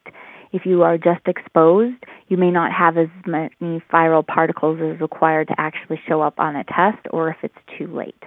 If 0.52 0.64
you 0.64 0.82
are 0.82 0.96
just 0.96 1.26
exposed, 1.26 1.96
you 2.28 2.36
may 2.36 2.50
not 2.50 2.72
have 2.72 2.96
as 2.96 3.08
many 3.26 3.82
viral 3.92 4.26
particles 4.26 4.80
as 4.80 5.00
required 5.00 5.48
to 5.48 5.54
actually 5.58 6.00
show 6.08 6.22
up 6.22 6.38
on 6.38 6.56
a 6.56 6.64
test, 6.64 7.06
or 7.10 7.28
if 7.28 7.36
it's 7.42 7.54
too 7.76 7.86
late. 7.86 8.22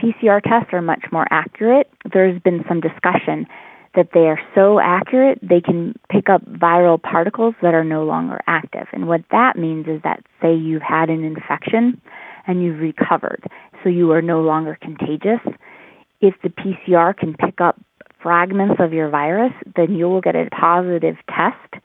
PCR 0.00 0.42
tests 0.42 0.72
are 0.72 0.82
much 0.82 1.04
more 1.10 1.26
accurate. 1.30 1.90
There's 2.12 2.40
been 2.42 2.64
some 2.68 2.80
discussion 2.80 3.46
that 3.94 4.08
they 4.14 4.20
are 4.20 4.40
so 4.54 4.80
accurate 4.80 5.38
they 5.42 5.60
can 5.60 5.94
pick 6.10 6.30
up 6.30 6.42
viral 6.46 7.00
particles 7.00 7.54
that 7.60 7.74
are 7.74 7.84
no 7.84 8.04
longer 8.04 8.40
active. 8.46 8.86
And 8.92 9.06
what 9.06 9.22
that 9.30 9.56
means 9.56 9.86
is 9.86 10.00
that, 10.02 10.24
say, 10.40 10.54
you've 10.54 10.82
had 10.82 11.10
an 11.10 11.24
infection 11.24 12.00
and 12.46 12.62
you've 12.62 12.80
recovered, 12.80 13.44
so 13.82 13.88
you 13.88 14.10
are 14.12 14.22
no 14.22 14.40
longer 14.40 14.78
contagious 14.80 15.40
if 16.22 16.34
the 16.42 16.48
PCR 16.48 17.14
can 17.14 17.34
pick 17.34 17.60
up 17.60 17.78
fragments 18.22 18.76
of 18.78 18.92
your 18.92 19.10
virus, 19.10 19.52
then 19.76 19.94
you 19.94 20.08
will 20.08 20.20
get 20.20 20.36
a 20.36 20.48
positive 20.50 21.16
test 21.28 21.84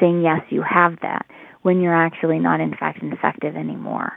saying, 0.00 0.22
yes, 0.22 0.40
you 0.48 0.62
have 0.62 0.96
that, 1.02 1.26
when 1.62 1.80
you're 1.80 1.94
actually 1.94 2.38
not, 2.38 2.60
in 2.60 2.74
fact, 2.74 3.02
infected 3.02 3.54
anymore. 3.54 4.12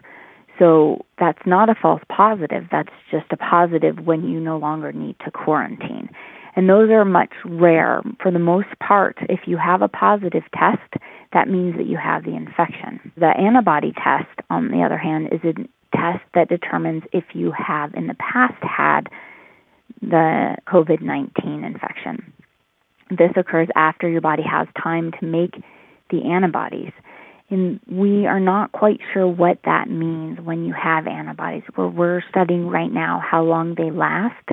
So 0.58 1.06
that's 1.20 1.46
not 1.46 1.70
a 1.70 1.76
false 1.80 2.02
positive, 2.10 2.64
that's 2.72 2.94
just 3.12 3.26
a 3.32 3.38
positive 3.38 4.00
when 4.06 4.28
you 4.28 4.40
no 4.40 4.58
longer 4.58 4.92
need 4.92 5.18
to 5.24 5.32
quarantine. 5.32 6.10
And 6.56 6.68
those 6.68 6.90
are 6.90 7.06
much 7.06 7.34
rare. 7.46 8.02
For 8.20 8.32
the 8.32 8.40
most 8.40 8.70
part, 8.80 9.18
if 9.30 9.42
you 9.46 9.58
have 9.58 9.84
a 9.84 9.88
positive 9.88 10.44
test, 10.58 11.04
that 11.32 11.48
means 11.48 11.76
that 11.78 11.86
you 11.86 11.98
have 11.98 12.24
the 12.24 12.36
infection. 12.36 13.12
The 13.16 13.38
antibody 13.38 13.92
test, 13.92 14.40
on 14.50 14.72
the 14.72 14.82
other 14.82 14.98
hand, 14.98 15.30
is 15.32 15.42
a 15.44 15.54
test 15.96 16.24
that 16.34 16.50
determines 16.50 17.04
if 17.14 17.26
you 17.34 17.52
have 17.52 17.94
in 17.94 18.08
the 18.08 18.16
past 18.16 18.56
had 18.64 19.08
the 20.02 20.56
COVID 20.68 21.02
19 21.02 21.64
infection. 21.64 22.34
This 23.10 23.32
occurs 23.36 23.70
after 23.76 24.10
your 24.10 24.22
body 24.22 24.44
has 24.44 24.68
time 24.82 25.12
to 25.20 25.26
make 25.26 25.56
the 26.10 26.24
antibodies. 26.24 26.92
And 27.50 27.80
we 27.90 28.26
are 28.26 28.42
not 28.42 28.74
quite 28.74 29.00
sure 29.14 29.28
what 29.28 29.60
that 29.64 29.90
means 29.90 30.40
when 30.42 30.66
you 30.66 30.74
have 30.74 31.08
antibodies. 31.08 31.64
We're, 31.78 31.88
we're 31.88 32.22
studying 32.30 32.68
right 32.68 32.92
now 32.92 33.22
how 33.24 33.44
long 33.44 33.76
they 33.76 33.90
last 33.90 34.50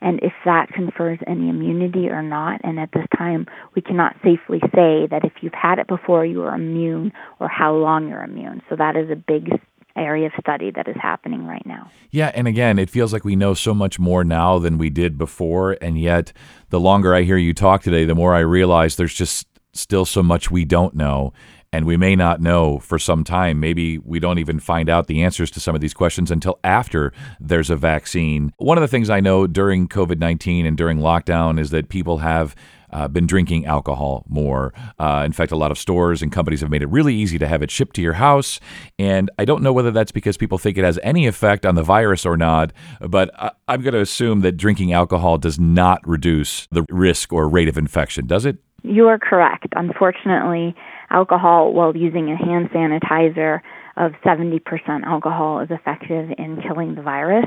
and 0.00 0.20
if 0.22 0.32
that 0.44 0.68
confers 0.68 1.18
any 1.26 1.48
immunity 1.48 2.08
or 2.08 2.22
not. 2.22 2.60
And 2.62 2.78
at 2.78 2.90
this 2.92 3.06
time, 3.16 3.46
we 3.74 3.82
cannot 3.82 4.14
safely 4.22 4.60
say 4.74 5.08
that 5.10 5.22
if 5.24 5.32
you've 5.40 5.54
had 5.54 5.78
it 5.78 5.88
before, 5.88 6.24
you 6.24 6.42
are 6.42 6.54
immune 6.54 7.12
or 7.40 7.48
how 7.48 7.74
long 7.74 8.08
you're 8.08 8.22
immune. 8.22 8.62
So 8.68 8.76
that 8.76 8.96
is 8.96 9.10
a 9.10 9.16
big 9.16 9.60
area 9.98 10.26
of 10.26 10.32
study 10.40 10.70
that 10.70 10.88
is 10.88 10.96
happening 11.00 11.46
right 11.46 11.64
now. 11.66 11.90
Yeah, 12.10 12.30
and 12.34 12.46
again, 12.48 12.78
it 12.78 12.90
feels 12.90 13.12
like 13.12 13.24
we 13.24 13.36
know 13.36 13.54
so 13.54 13.74
much 13.74 13.98
more 13.98 14.24
now 14.24 14.58
than 14.58 14.78
we 14.78 14.90
did 14.90 15.18
before, 15.18 15.76
and 15.80 15.98
yet 16.00 16.32
the 16.70 16.80
longer 16.80 17.14
I 17.14 17.22
hear 17.22 17.36
you 17.36 17.54
talk 17.54 17.82
today, 17.82 18.04
the 18.04 18.14
more 18.14 18.34
I 18.34 18.40
realize 18.40 18.96
there's 18.96 19.14
just 19.14 19.46
still 19.72 20.04
so 20.04 20.22
much 20.22 20.50
we 20.50 20.64
don't 20.64 20.94
know. 20.94 21.32
and 21.72 21.84
we 21.84 21.96
may 21.96 22.16
not 22.16 22.40
know 22.40 22.78
for 22.78 22.98
some 22.98 23.24
time. 23.24 23.60
Maybe 23.60 23.98
we 23.98 24.18
don't 24.18 24.38
even 24.38 24.58
find 24.58 24.88
out 24.88 25.06
the 25.06 25.22
answers 25.22 25.50
to 25.52 25.60
some 25.60 25.74
of 25.74 25.80
these 25.80 25.92
questions 25.92 26.30
until 26.30 26.58
after 26.64 27.12
there's 27.38 27.68
a 27.70 27.76
vaccine. 27.76 28.52
One 28.56 28.78
of 28.78 28.82
the 28.82 28.88
things 28.88 29.10
I 29.10 29.20
know 29.20 29.46
during 29.46 29.86
COVID 29.86 30.18
19 30.18 30.64
and 30.64 30.76
during 30.76 30.98
lockdown 30.98 31.60
is 31.60 31.70
that 31.70 31.88
people 31.90 32.18
have 32.18 32.54
uh, 32.92 33.08
been 33.08 33.26
drinking 33.26 33.66
alcohol 33.66 34.24
more. 34.28 34.72
Uh, 34.98 35.22
in 35.24 35.32
fact, 35.32 35.52
a 35.52 35.56
lot 35.56 35.70
of 35.70 35.78
stores 35.78 36.22
and 36.22 36.32
companies 36.32 36.60
have 36.60 36.70
made 36.70 36.82
it 36.82 36.88
really 36.88 37.14
easy 37.14 37.38
to 37.38 37.46
have 37.46 37.62
it 37.62 37.70
shipped 37.70 37.94
to 37.96 38.02
your 38.02 38.14
house. 38.14 38.60
And 38.98 39.30
I 39.38 39.44
don't 39.44 39.62
know 39.62 39.72
whether 39.72 39.90
that's 39.90 40.12
because 40.12 40.36
people 40.36 40.58
think 40.58 40.78
it 40.78 40.84
has 40.84 40.98
any 41.02 41.26
effect 41.26 41.66
on 41.66 41.74
the 41.74 41.82
virus 41.82 42.24
or 42.26 42.36
not, 42.36 42.72
but 43.00 43.30
I- 43.38 43.52
I'm 43.68 43.82
going 43.82 43.94
to 43.94 44.00
assume 44.00 44.40
that 44.40 44.56
drinking 44.56 44.92
alcohol 44.92 45.38
does 45.38 45.58
not 45.58 46.00
reduce 46.06 46.66
the 46.70 46.84
risk 46.90 47.32
or 47.32 47.48
rate 47.48 47.68
of 47.68 47.76
infection, 47.76 48.26
does 48.26 48.46
it? 48.46 48.58
You 48.82 49.08
are 49.08 49.18
correct. 49.18 49.66
Unfortunately, 49.74 50.74
alcohol, 51.10 51.72
while 51.72 51.96
using 51.96 52.30
a 52.30 52.36
hand 52.36 52.70
sanitizer 52.70 53.60
of 53.96 54.12
70% 54.24 54.60
alcohol, 55.04 55.60
is 55.60 55.68
effective 55.70 56.30
in 56.38 56.62
killing 56.62 56.94
the 56.94 57.02
virus 57.02 57.46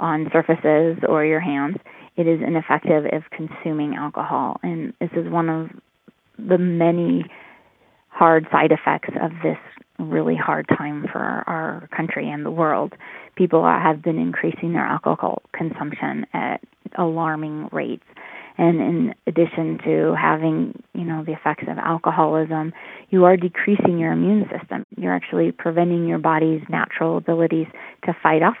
on 0.00 0.28
surfaces 0.32 0.98
or 1.08 1.24
your 1.24 1.40
hands 1.40 1.76
it 2.16 2.26
is 2.26 2.40
ineffective 2.46 3.04
if 3.06 3.24
consuming 3.30 3.94
alcohol. 3.94 4.58
And 4.62 4.92
this 5.00 5.10
is 5.16 5.30
one 5.30 5.48
of 5.48 5.70
the 6.38 6.58
many 6.58 7.24
hard 8.08 8.46
side 8.50 8.72
effects 8.72 9.10
of 9.20 9.32
this 9.42 9.58
really 9.98 10.36
hard 10.36 10.66
time 10.68 11.06
for 11.10 11.20
our 11.20 11.88
country 11.94 12.28
and 12.30 12.44
the 12.44 12.50
world. 12.50 12.92
People 13.36 13.64
have 13.64 14.02
been 14.02 14.18
increasing 14.18 14.72
their 14.72 14.84
alcohol 14.84 15.42
consumption 15.52 16.26
at 16.32 16.60
alarming 16.96 17.68
rates. 17.72 18.04
And 18.56 18.80
in 18.80 19.14
addition 19.26 19.78
to 19.84 20.14
having, 20.14 20.80
you 20.92 21.04
know, 21.04 21.24
the 21.24 21.32
effects 21.32 21.64
of 21.68 21.76
alcoholism, 21.78 22.72
you 23.10 23.24
are 23.24 23.36
decreasing 23.36 23.98
your 23.98 24.12
immune 24.12 24.48
system. 24.56 24.86
You're 24.96 25.14
actually 25.14 25.50
preventing 25.50 26.06
your 26.06 26.18
body's 26.18 26.62
natural 26.68 27.16
abilities 27.16 27.66
to 28.04 28.16
fight 28.22 28.42
off 28.42 28.56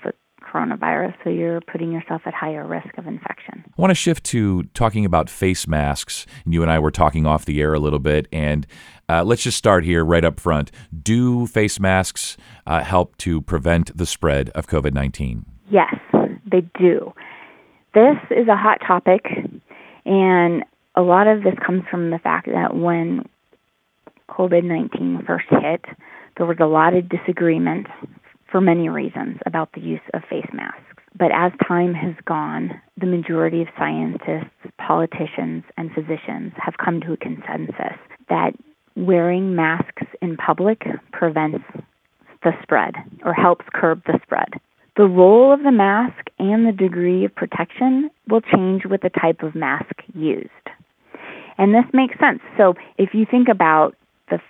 coronavirus, 0.54 1.14
so 1.24 1.30
you're 1.30 1.60
putting 1.60 1.92
yourself 1.92 2.22
at 2.26 2.34
higher 2.34 2.66
risk 2.66 2.96
of 2.96 3.06
infection. 3.06 3.64
I 3.66 3.80
want 3.80 3.90
to 3.90 3.94
shift 3.94 4.24
to 4.24 4.64
talking 4.74 5.04
about 5.04 5.28
face 5.28 5.66
masks. 5.66 6.26
You 6.46 6.62
and 6.62 6.70
I 6.70 6.78
were 6.78 6.90
talking 6.90 7.26
off 7.26 7.44
the 7.44 7.60
air 7.60 7.74
a 7.74 7.80
little 7.80 7.98
bit, 7.98 8.28
and 8.32 8.66
uh, 9.08 9.24
let's 9.24 9.42
just 9.42 9.58
start 9.58 9.84
here 9.84 10.04
right 10.04 10.24
up 10.24 10.38
front. 10.38 10.70
Do 11.02 11.46
face 11.46 11.80
masks 11.80 12.36
uh, 12.66 12.82
help 12.82 13.16
to 13.18 13.40
prevent 13.42 13.96
the 13.96 14.06
spread 14.06 14.50
of 14.50 14.66
COVID 14.66 14.94
19? 14.94 15.44
Yes, 15.70 15.94
they 16.50 16.60
do. 16.78 17.12
This 17.94 18.16
is 18.30 18.48
a 18.48 18.56
hot 18.56 18.78
topic, 18.86 19.26
and 20.04 20.64
a 20.94 21.02
lot 21.02 21.26
of 21.26 21.42
this 21.42 21.54
comes 21.64 21.82
from 21.90 22.10
the 22.10 22.18
fact 22.18 22.46
that 22.46 22.76
when 22.76 23.28
COVID 24.30 24.64
19 24.64 25.24
first 25.26 25.46
hit, 25.50 25.84
there 26.36 26.46
was 26.46 26.58
a 26.60 26.66
lot 26.66 26.94
of 26.94 27.08
disagreement 27.08 27.86
for 28.54 28.60
many 28.60 28.88
reasons 28.88 29.36
about 29.46 29.72
the 29.72 29.80
use 29.80 30.06
of 30.14 30.22
face 30.30 30.46
masks. 30.52 31.02
But 31.18 31.32
as 31.34 31.50
time 31.66 31.92
has 31.92 32.14
gone, 32.24 32.80
the 32.96 33.04
majority 33.04 33.62
of 33.62 33.68
scientists, 33.76 34.54
politicians, 34.78 35.64
and 35.76 35.90
physicians 35.90 36.52
have 36.64 36.74
come 36.76 37.00
to 37.00 37.14
a 37.14 37.16
consensus 37.16 37.98
that 38.28 38.52
wearing 38.94 39.56
masks 39.56 40.04
in 40.22 40.36
public 40.36 40.82
prevents 41.10 41.64
the 42.44 42.52
spread 42.62 42.94
or 43.24 43.34
helps 43.34 43.64
curb 43.74 44.02
the 44.06 44.20
spread. 44.22 44.50
The 44.96 45.08
role 45.08 45.52
of 45.52 45.64
the 45.64 45.72
mask 45.72 46.28
and 46.38 46.64
the 46.64 46.70
degree 46.70 47.24
of 47.24 47.34
protection 47.34 48.08
will 48.28 48.40
change 48.40 48.82
with 48.88 49.00
the 49.00 49.10
type 49.20 49.42
of 49.42 49.56
mask 49.56 49.96
used. 50.14 50.48
And 51.58 51.74
this 51.74 51.86
makes 51.92 52.20
sense. 52.20 52.38
So 52.56 52.74
if 52.98 53.14
you 53.14 53.26
think 53.28 53.48
about 53.48 53.96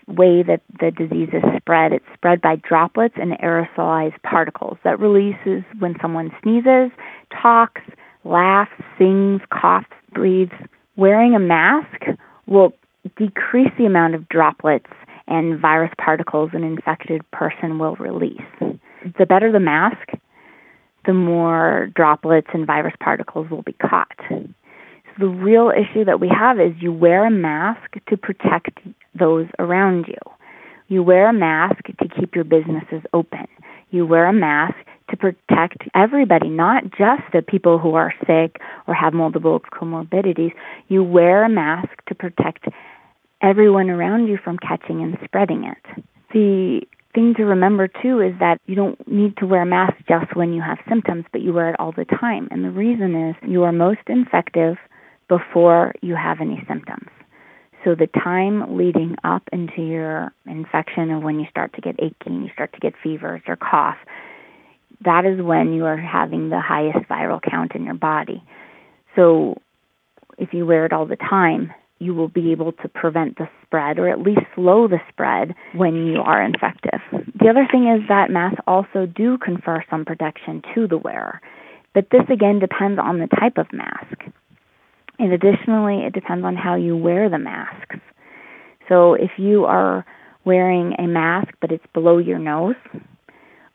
the 0.07 0.13
way 0.13 0.43
that 0.43 0.61
the 0.81 0.91
disease 0.91 1.29
is 1.33 1.43
spread. 1.57 1.93
It's 1.93 2.05
spread 2.15 2.41
by 2.41 2.57
droplets 2.57 3.15
and 3.17 3.33
aerosolized 3.39 4.21
particles 4.23 4.79
that 4.85 4.99
releases 4.99 5.63
when 5.79 5.97
someone 6.01 6.31
sneezes, 6.43 6.91
talks, 7.43 7.83
laughs, 8.25 8.73
sings, 8.99 9.41
coughs, 9.53 9.87
breathes. 10.13 10.53
Wearing 10.97 11.35
a 11.35 11.39
mask 11.39 12.19
will 12.47 12.73
decrease 13.17 13.71
the 13.79 13.87
amount 13.87 14.15
of 14.15 14.29
droplets 14.29 14.91
and 15.27 15.59
virus 15.61 15.93
particles 15.99 16.51
an 16.53 16.65
infected 16.65 17.29
person 17.31 17.79
will 17.79 17.97
release. 17.97 18.41
The 19.19 19.27
better 19.27 19.51
the 19.53 19.61
mask, 19.61 20.09
the 21.07 21.15
more 21.15 21.91
droplets 21.95 22.49
and 22.53 22.67
virus 22.67 22.95
particles 23.01 23.51
will 23.51 23.63
be 23.63 23.75
caught. 23.75 24.13
So 24.29 24.47
the 25.19 25.27
real 25.29 25.71
issue 25.71 26.05
that 26.05 26.21
we 26.21 26.29
have 26.29 26.59
is 26.59 26.73
you 26.81 26.93
wear 26.93 27.27
a 27.27 27.31
mask 27.31 27.95
to 28.09 28.17
protect 28.17 28.81
those 29.19 29.47
around 29.59 30.07
you. 30.09 30.19
You 30.89 31.03
wear 31.03 31.29
a 31.29 31.33
mask 31.33 31.85
to 31.87 32.09
keep 32.09 32.35
your 32.35 32.45
businesses 32.45 33.03
open. 33.13 33.47
You 33.91 34.07
wear 34.07 34.27
a 34.27 34.33
mask 34.33 34.77
to 35.11 35.17
protect 35.17 35.83
everybody, 35.95 36.49
not 36.49 36.85
just 36.91 37.23
the 37.33 37.43
people 37.43 37.79
who 37.79 37.95
are 37.95 38.13
sick 38.27 38.61
or 38.87 38.95
have 38.95 39.15
multiple 39.15 39.61
comorbidities. 39.61 40.53
You 40.89 41.03
wear 41.03 41.45
a 41.45 41.49
mask 41.49 41.91
to 42.09 42.15
protect 42.15 42.67
everyone 43.43 43.91
around 43.91 44.27
you 44.27 44.39
from 44.43 44.59
catching 44.59 45.03
and 45.03 45.17
spreading 45.25 45.65
it. 45.65 46.05
The 46.33 46.81
thing 47.15 47.35
to 47.37 47.45
remember 47.45 47.89
too 47.89 48.21
is 48.21 48.35
that 48.41 48.61
you 48.67 48.75
don't 48.75 49.07
need 49.07 49.37
to 49.37 49.47
wear 49.47 49.63
a 49.63 49.67
mask 49.67 49.95
just 50.09 50.35
when 50.35 50.53
you 50.53 50.61
have 50.63 50.79
symptoms, 50.89 51.25
but 51.33 51.43
you 51.43 51.53
wear 51.53 51.71
it 51.71 51.77
all 51.79 51.93
the 51.93 52.05
time. 52.05 52.49
And 52.51 52.65
the 52.65 52.71
reason 52.71 53.15
is 53.29 53.37
you 53.49 53.63
are 53.63 53.73
most 53.73 54.01
infective 54.09 54.77
before 55.29 55.95
you 56.03 56.17
have 56.17 56.41
any 56.41 56.63
symptoms. 56.67 57.09
So 57.85 57.95
the 57.95 58.07
time 58.07 58.79
leading 58.79 59.17
up 59.25 59.43
into 59.53 59.83
your 59.83 60.33
infection 60.47 61.11
or 61.11 61.21
when 61.21 61.39
you 61.39 61.47
start 61.51 61.75
to 61.75 61.83
get 61.83 61.97
aching, 61.99 62.43
you 62.43 62.51
start 62.55 62.73
to 62.73 62.81
get 62.81 62.95
fevers 63.03 63.43
or 63.47 63.57
cough, 63.57 63.99
that 65.05 65.27
is 65.27 65.43
when 65.43 65.75
you 65.75 65.85
are 65.85 65.97
having 65.97 66.49
the 66.49 66.61
highest 66.61 67.07
viral 67.09 67.41
count 67.43 67.73
in 67.75 67.85
your 67.85 67.95
body. 67.95 68.43
So 69.17 69.61
if 70.39 70.55
you 70.55 70.65
wear 70.65 70.87
it 70.87 70.93
all 70.93 71.07
the 71.07 71.17
time, 71.17 71.73
you 71.99 72.15
will 72.15 72.29
be 72.29 72.53
able 72.53 72.73
to 72.73 72.89
prevent 72.89 73.37
the 73.37 73.49
spread 73.65 73.99
or 73.99 74.09
at 74.09 74.21
least 74.21 74.41
slow 74.55 74.89
the 74.89 75.01
spread 75.11 75.55
when 75.75 76.07
you 76.07 76.21
are 76.21 76.43
infective. 76.43 77.01
The 77.13 77.49
other 77.49 77.67
thing 77.71 77.89
is 77.89 78.09
that 78.09 78.31
masks 78.31 78.61
also 78.67 79.07
do 79.07 79.39
confer 79.39 79.85
some 79.91 80.05
protection 80.05 80.63
to 80.75 80.89
the 80.89 80.99
wearer, 80.99 81.41
but 81.93 82.09
this 82.11 82.25
again 82.31 82.59
depends 82.59 82.99
on 82.99 83.19
the 83.19 83.29
type 83.29 83.59
of 83.59 83.73
mask. 83.73 84.25
And 85.19 85.33
additionally, 85.33 86.05
it 86.05 86.13
depends 86.13 86.45
on 86.45 86.57
how 86.57 86.75
you 86.75 86.97
wear 86.97 87.29
the 87.29 87.39
masks. 87.39 87.97
So 88.89 89.15
if 89.15 89.31
you 89.39 89.65
are 89.65 90.05
wearing 90.45 90.95
a 90.99 91.07
mask 91.07 91.49
but 91.61 91.73
it's 91.73 91.85
below 91.95 92.19
your 92.19 92.39
nose, 92.39 92.75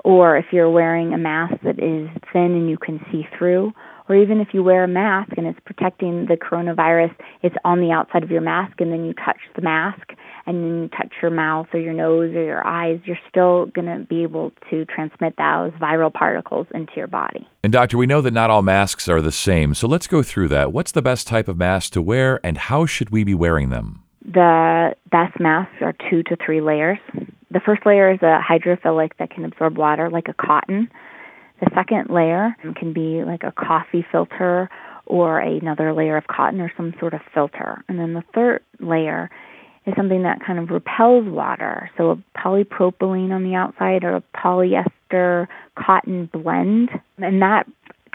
or 0.03 0.37
if 0.37 0.45
you're 0.51 0.69
wearing 0.69 1.13
a 1.13 1.17
mask 1.17 1.55
that 1.63 1.79
is 1.79 2.09
thin 2.31 2.51
and 2.53 2.69
you 2.69 2.77
can 2.77 2.99
see 3.11 3.27
through, 3.37 3.73
or 4.09 4.15
even 4.15 4.41
if 4.41 4.49
you 4.53 4.63
wear 4.63 4.83
a 4.83 4.87
mask 4.87 5.31
and 5.37 5.45
it's 5.45 5.59
protecting 5.65 6.25
the 6.25 6.35
coronavirus, 6.35 7.15
it's 7.43 7.55
on 7.63 7.79
the 7.79 7.91
outside 7.91 8.23
of 8.23 8.31
your 8.31 8.41
mask 8.41 8.81
and 8.81 8.91
then 8.91 9.05
you 9.05 9.13
touch 9.13 9.37
the 9.55 9.61
mask 9.61 10.13
and 10.47 10.63
then 10.63 10.81
you 10.81 10.87
touch 10.89 11.13
your 11.21 11.29
mouth 11.29 11.67
or 11.73 11.79
your 11.79 11.93
nose 11.93 12.35
or 12.35 12.43
your 12.43 12.65
eyes, 12.65 12.99
you're 13.05 13.19
still 13.29 13.67
going 13.67 13.85
to 13.85 14.03
be 14.05 14.23
able 14.23 14.51
to 14.71 14.83
transmit 14.85 15.35
those 15.37 15.71
viral 15.79 16.11
particles 16.11 16.65
into 16.73 16.91
your 16.97 17.07
body. 17.07 17.47
And, 17.63 17.71
Doctor, 17.71 17.97
we 17.97 18.07
know 18.07 18.21
that 18.21 18.33
not 18.33 18.49
all 18.49 18.63
masks 18.63 19.07
are 19.07 19.21
the 19.21 19.31
same. 19.31 19.75
So 19.75 19.87
let's 19.87 20.07
go 20.07 20.23
through 20.23 20.47
that. 20.47 20.73
What's 20.73 20.91
the 20.91 21.03
best 21.03 21.27
type 21.27 21.47
of 21.47 21.57
mask 21.57 21.93
to 21.93 22.01
wear 22.01 22.39
and 22.43 22.57
how 22.57 22.87
should 22.87 23.11
we 23.11 23.23
be 23.23 23.35
wearing 23.35 23.69
them? 23.69 24.03
The 24.25 24.95
best 25.11 25.39
masks 25.39 25.75
are 25.81 25.93
two 26.09 26.23
to 26.23 26.37
three 26.43 26.61
layers. 26.61 26.97
The 27.51 27.59
first 27.59 27.85
layer 27.85 28.11
is 28.11 28.19
a 28.21 28.39
hydrophilic 28.41 29.11
that 29.19 29.31
can 29.31 29.45
absorb 29.45 29.77
water, 29.77 30.09
like 30.09 30.27
a 30.27 30.33
cotton. 30.33 30.89
The 31.59 31.69
second 31.75 32.09
layer 32.09 32.55
can 32.75 32.93
be 32.93 33.23
like 33.23 33.43
a 33.43 33.51
coffee 33.51 34.05
filter 34.11 34.69
or 35.05 35.39
another 35.39 35.93
layer 35.93 36.17
of 36.17 36.27
cotton 36.27 36.61
or 36.61 36.71
some 36.77 36.93
sort 36.99 37.13
of 37.13 37.21
filter. 37.33 37.83
And 37.89 37.99
then 37.99 38.13
the 38.13 38.23
third 38.33 38.63
layer 38.79 39.29
is 39.85 39.93
something 39.97 40.23
that 40.23 40.39
kind 40.45 40.59
of 40.59 40.69
repels 40.69 41.25
water. 41.27 41.89
So 41.97 42.11
a 42.11 42.37
polypropylene 42.37 43.31
on 43.31 43.43
the 43.43 43.55
outside 43.55 44.03
or 44.03 44.15
a 44.15 44.23
polyester 44.35 45.47
cotton 45.77 46.29
blend. 46.31 46.89
And 47.17 47.41
that 47.41 47.65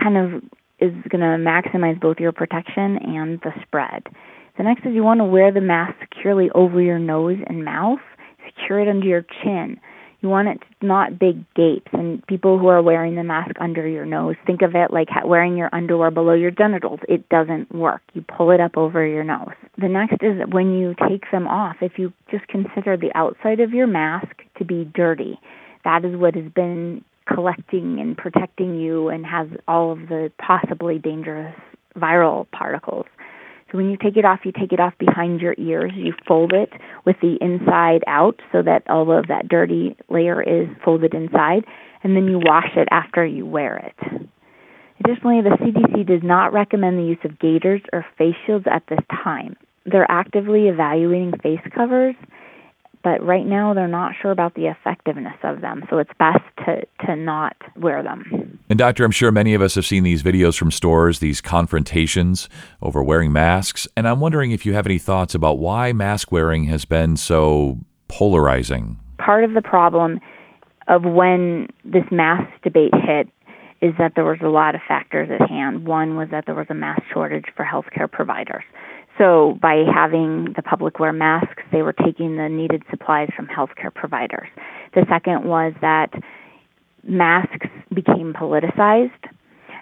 kind 0.00 0.16
of 0.16 0.42
is 0.80 0.92
going 1.08 1.20
to 1.20 1.38
maximize 1.38 2.00
both 2.00 2.18
your 2.18 2.32
protection 2.32 2.98
and 2.98 3.40
the 3.40 3.52
spread. 3.62 4.04
The 4.56 4.62
next 4.62 4.86
is 4.86 4.94
you 4.94 5.02
want 5.02 5.18
to 5.18 5.24
wear 5.24 5.52
the 5.52 5.60
mask 5.60 5.94
securely 6.00 6.50
over 6.54 6.80
your 6.80 6.98
nose 6.98 7.38
and 7.46 7.64
mouth, 7.64 8.00
secure 8.46 8.80
it 8.80 8.88
under 8.88 9.06
your 9.06 9.24
chin. 9.42 9.80
You 10.24 10.30
want 10.30 10.48
it 10.48 10.58
to 10.80 10.86
not 10.86 11.18
big 11.18 11.44
gapes. 11.52 11.90
And 11.92 12.26
people 12.26 12.58
who 12.58 12.68
are 12.68 12.80
wearing 12.80 13.14
the 13.14 13.22
mask 13.22 13.56
under 13.60 13.86
your 13.86 14.06
nose, 14.06 14.36
think 14.46 14.62
of 14.62 14.74
it 14.74 14.90
like 14.90 15.08
wearing 15.22 15.54
your 15.54 15.68
underwear 15.70 16.10
below 16.10 16.32
your 16.32 16.50
genitals. 16.50 17.00
It 17.10 17.28
doesn't 17.28 17.74
work. 17.74 18.00
You 18.14 18.22
pull 18.22 18.50
it 18.50 18.58
up 18.58 18.78
over 18.78 19.06
your 19.06 19.22
nose. 19.22 19.52
The 19.76 19.88
next 19.88 20.22
is 20.22 20.40
when 20.50 20.78
you 20.78 20.94
take 21.10 21.30
them 21.30 21.46
off, 21.46 21.76
if 21.82 21.98
you 21.98 22.10
just 22.30 22.48
consider 22.48 22.96
the 22.96 23.12
outside 23.14 23.60
of 23.60 23.74
your 23.74 23.86
mask 23.86 24.40
to 24.56 24.64
be 24.64 24.90
dirty, 24.94 25.38
that 25.84 26.06
is 26.06 26.16
what 26.16 26.34
has 26.34 26.50
been 26.54 27.04
collecting 27.30 28.00
and 28.00 28.16
protecting 28.16 28.80
you 28.80 29.10
and 29.10 29.26
has 29.26 29.48
all 29.68 29.92
of 29.92 30.08
the 30.08 30.32
possibly 30.38 30.98
dangerous 30.98 31.54
viral 31.98 32.50
particles. 32.50 33.04
When 33.74 33.90
you 33.90 33.96
take 33.96 34.16
it 34.16 34.24
off, 34.24 34.40
you 34.44 34.52
take 34.52 34.72
it 34.72 34.78
off 34.78 34.94
behind 35.00 35.40
your 35.40 35.56
ears. 35.58 35.90
You 35.96 36.14
fold 36.28 36.52
it 36.52 36.70
with 37.04 37.16
the 37.20 37.36
inside 37.40 38.04
out 38.06 38.40
so 38.52 38.62
that 38.62 38.88
all 38.88 39.10
of 39.10 39.26
that 39.26 39.48
dirty 39.48 39.96
layer 40.08 40.40
is 40.40 40.68
folded 40.84 41.12
inside, 41.12 41.64
and 42.04 42.14
then 42.14 42.28
you 42.28 42.38
wash 42.38 42.70
it 42.76 42.86
after 42.92 43.26
you 43.26 43.44
wear 43.44 43.78
it. 43.78 44.28
Additionally, 45.00 45.42
the 45.42 45.58
CDC 45.60 46.06
does 46.06 46.22
not 46.22 46.52
recommend 46.52 46.98
the 46.98 47.02
use 47.02 47.18
of 47.24 47.40
gaiters 47.40 47.80
or 47.92 48.06
face 48.16 48.36
shields 48.46 48.66
at 48.70 48.84
this 48.88 49.00
time. 49.24 49.56
They're 49.84 50.06
actively 50.08 50.68
evaluating 50.68 51.32
face 51.42 51.58
covers 51.74 52.14
but 53.04 53.22
right 53.22 53.46
now 53.46 53.74
they're 53.74 53.86
not 53.86 54.14
sure 54.20 54.30
about 54.30 54.54
the 54.54 54.66
effectiveness 54.66 55.36
of 55.44 55.60
them. 55.60 55.84
So 55.90 55.98
it's 55.98 56.10
best 56.18 56.42
to, 56.64 56.84
to 57.06 57.14
not 57.14 57.54
wear 57.76 58.02
them. 58.02 58.58
And, 58.68 58.78
Doctor, 58.78 59.04
I'm 59.04 59.10
sure 59.10 59.30
many 59.30 59.52
of 59.52 59.60
us 59.60 59.74
have 59.74 59.84
seen 59.84 60.02
these 60.02 60.22
videos 60.22 60.58
from 60.58 60.70
stores, 60.70 61.18
these 61.18 61.42
confrontations 61.42 62.48
over 62.80 63.02
wearing 63.02 63.30
masks. 63.30 63.86
And 63.96 64.08
I'm 64.08 64.20
wondering 64.20 64.50
if 64.50 64.64
you 64.64 64.72
have 64.72 64.86
any 64.86 64.98
thoughts 64.98 65.34
about 65.34 65.58
why 65.58 65.92
mask 65.92 66.32
wearing 66.32 66.64
has 66.64 66.86
been 66.86 67.16
so 67.16 67.78
polarizing. 68.08 68.98
Part 69.18 69.44
of 69.44 69.52
the 69.52 69.62
problem 69.62 70.18
of 70.88 71.04
when 71.04 71.68
this 71.84 72.04
mask 72.10 72.50
debate 72.62 72.92
hit 72.94 73.28
is 73.80 73.92
that 73.98 74.12
there 74.14 74.24
was 74.24 74.38
a 74.42 74.48
lot 74.48 74.74
of 74.74 74.80
factors 74.88 75.28
at 75.30 75.46
hand. 75.48 75.86
One 75.86 76.16
was 76.16 76.28
that 76.30 76.46
there 76.46 76.54
was 76.54 76.66
a 76.70 76.74
mask 76.74 77.02
shortage 77.12 77.44
for 77.54 77.66
healthcare 77.66 78.10
providers. 78.10 78.64
So, 79.18 79.56
by 79.62 79.84
having 79.92 80.54
the 80.56 80.62
public 80.62 80.98
wear 80.98 81.12
masks, 81.12 81.62
they 81.70 81.82
were 81.82 81.92
taking 81.92 82.36
the 82.36 82.48
needed 82.48 82.82
supplies 82.90 83.28
from 83.36 83.46
healthcare 83.46 83.94
providers. 83.94 84.48
The 84.94 85.06
second 85.08 85.44
was 85.44 85.72
that 85.80 86.10
masks 87.04 87.68
became 87.94 88.32
politicized. 88.32 89.10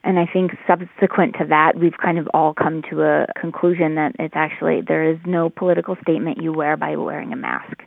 And 0.04 0.18
I 0.18 0.26
think 0.30 0.50
subsequent 0.66 1.36
to 1.38 1.46
that, 1.48 1.78
we've 1.78 1.96
kind 1.96 2.18
of 2.18 2.28
all 2.34 2.52
come 2.52 2.82
to 2.90 3.02
a 3.02 3.26
conclusion 3.40 3.94
that 3.94 4.16
it's 4.18 4.34
actually 4.36 4.80
there 4.86 5.08
is 5.08 5.18
no 5.24 5.48
political 5.48 5.96
statement 6.02 6.42
you 6.42 6.52
wear 6.52 6.76
by 6.76 6.96
wearing 6.96 7.32
a 7.32 7.36
mask. 7.36 7.82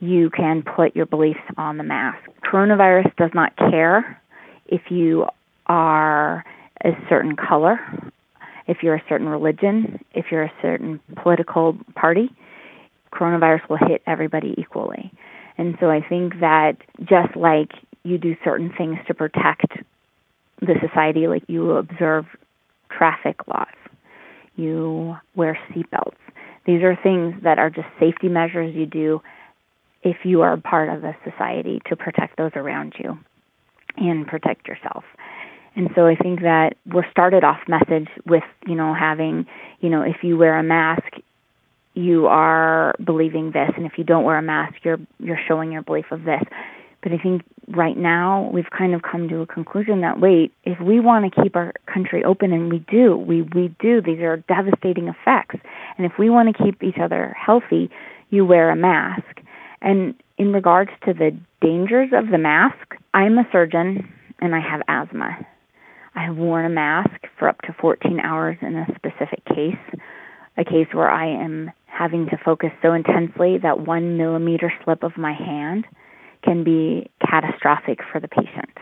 You 0.00 0.30
can 0.30 0.62
put 0.62 0.96
your 0.96 1.06
beliefs 1.06 1.40
on 1.56 1.76
the 1.76 1.84
mask. 1.84 2.18
Coronavirus 2.50 3.14
does 3.16 3.30
not 3.34 3.54
care 3.56 4.20
if 4.66 4.90
you 4.90 5.26
are 5.66 6.44
a 6.84 6.90
certain 7.08 7.36
color 7.36 7.78
if 8.66 8.78
you're 8.82 8.94
a 8.94 9.02
certain 9.08 9.28
religion, 9.28 10.00
if 10.14 10.26
you're 10.30 10.44
a 10.44 10.52
certain 10.62 11.00
political 11.22 11.76
party, 11.94 12.30
coronavirus 13.12 13.68
will 13.68 13.78
hit 13.78 14.02
everybody 14.06 14.54
equally. 14.58 15.12
And 15.56 15.76
so 15.80 15.90
I 15.90 16.00
think 16.06 16.40
that 16.40 16.76
just 17.00 17.36
like 17.36 17.70
you 18.02 18.18
do 18.18 18.36
certain 18.44 18.72
things 18.76 18.98
to 19.06 19.14
protect 19.14 19.66
the 20.60 20.74
society, 20.86 21.26
like 21.26 21.44
you 21.46 21.72
observe 21.72 22.26
traffic 22.90 23.46
laws, 23.46 23.66
you 24.56 25.16
wear 25.34 25.58
seatbelts. 25.70 26.16
These 26.66 26.82
are 26.82 26.96
things 27.02 27.34
that 27.42 27.58
are 27.58 27.70
just 27.70 27.88
safety 28.00 28.28
measures 28.28 28.74
you 28.74 28.86
do 28.86 29.20
if 30.02 30.18
you 30.24 30.42
are 30.42 30.56
part 30.56 30.88
of 30.88 31.04
a 31.04 31.16
society 31.24 31.80
to 31.88 31.96
protect 31.96 32.36
those 32.36 32.52
around 32.54 32.94
you 32.98 33.18
and 33.96 34.26
protect 34.26 34.66
yourself. 34.66 35.04
And 35.76 35.90
so 35.94 36.06
I 36.06 36.14
think 36.14 36.40
that 36.42 36.76
we're 36.86 37.08
started 37.10 37.42
off 37.42 37.60
message 37.68 38.08
with, 38.26 38.44
you 38.66 38.74
know, 38.74 38.94
having, 38.94 39.46
you 39.80 39.90
know, 39.90 40.02
if 40.02 40.22
you 40.22 40.36
wear 40.36 40.58
a 40.58 40.62
mask, 40.62 41.04
you 41.94 42.26
are 42.26 42.94
believing 43.04 43.52
this, 43.52 43.70
and 43.76 43.86
if 43.86 43.92
you 43.96 44.04
don't 44.04 44.24
wear 44.24 44.36
a 44.36 44.42
mask, 44.42 44.74
you're 44.82 44.98
you're 45.20 45.38
showing 45.46 45.72
your 45.72 45.82
belief 45.82 46.06
of 46.10 46.24
this. 46.24 46.42
But 47.02 47.12
I 47.12 47.18
think 47.18 47.42
right 47.68 47.96
now 47.96 48.50
we've 48.52 48.70
kind 48.76 48.94
of 48.94 49.02
come 49.02 49.28
to 49.28 49.42
a 49.42 49.46
conclusion 49.46 50.00
that 50.00 50.18
wait, 50.18 50.52
if 50.64 50.80
we 50.80 50.98
want 50.98 51.32
to 51.32 51.42
keep 51.42 51.54
our 51.54 51.72
country 51.86 52.24
open, 52.24 52.52
and 52.52 52.70
we 52.70 52.78
do, 52.90 53.16
we 53.16 53.42
we 53.42 53.74
do. 53.78 54.00
These 54.00 54.20
are 54.20 54.38
devastating 54.38 55.08
effects, 55.08 55.56
and 55.96 56.04
if 56.04 56.18
we 56.18 56.30
want 56.30 56.54
to 56.54 56.64
keep 56.64 56.82
each 56.82 56.98
other 57.00 57.34
healthy, 57.38 57.90
you 58.30 58.44
wear 58.44 58.70
a 58.70 58.76
mask. 58.76 59.40
And 59.80 60.14
in 60.38 60.52
regards 60.52 60.90
to 61.04 61.12
the 61.12 61.36
dangers 61.60 62.10
of 62.12 62.30
the 62.30 62.38
mask, 62.38 62.96
I'm 63.12 63.38
a 63.38 63.46
surgeon 63.52 64.12
and 64.40 64.54
I 64.54 64.60
have 64.60 64.82
asthma. 64.88 65.46
I 66.14 66.24
have 66.24 66.36
worn 66.36 66.64
a 66.64 66.70
mask 66.70 67.26
for 67.38 67.48
up 67.48 67.60
to 67.62 67.74
14 67.80 68.20
hours 68.20 68.56
in 68.62 68.76
a 68.76 68.86
specific 68.94 69.44
case, 69.46 70.00
a 70.56 70.64
case 70.64 70.86
where 70.92 71.10
I 71.10 71.26
am 71.26 71.70
having 71.86 72.26
to 72.26 72.38
focus 72.44 72.70
so 72.82 72.92
intensely 72.92 73.58
that 73.58 73.80
one 73.80 74.16
millimeter 74.16 74.72
slip 74.84 75.02
of 75.02 75.16
my 75.16 75.32
hand 75.32 75.84
can 76.42 76.62
be 76.62 77.10
catastrophic 77.20 78.00
for 78.12 78.20
the 78.20 78.28
patient. 78.28 78.76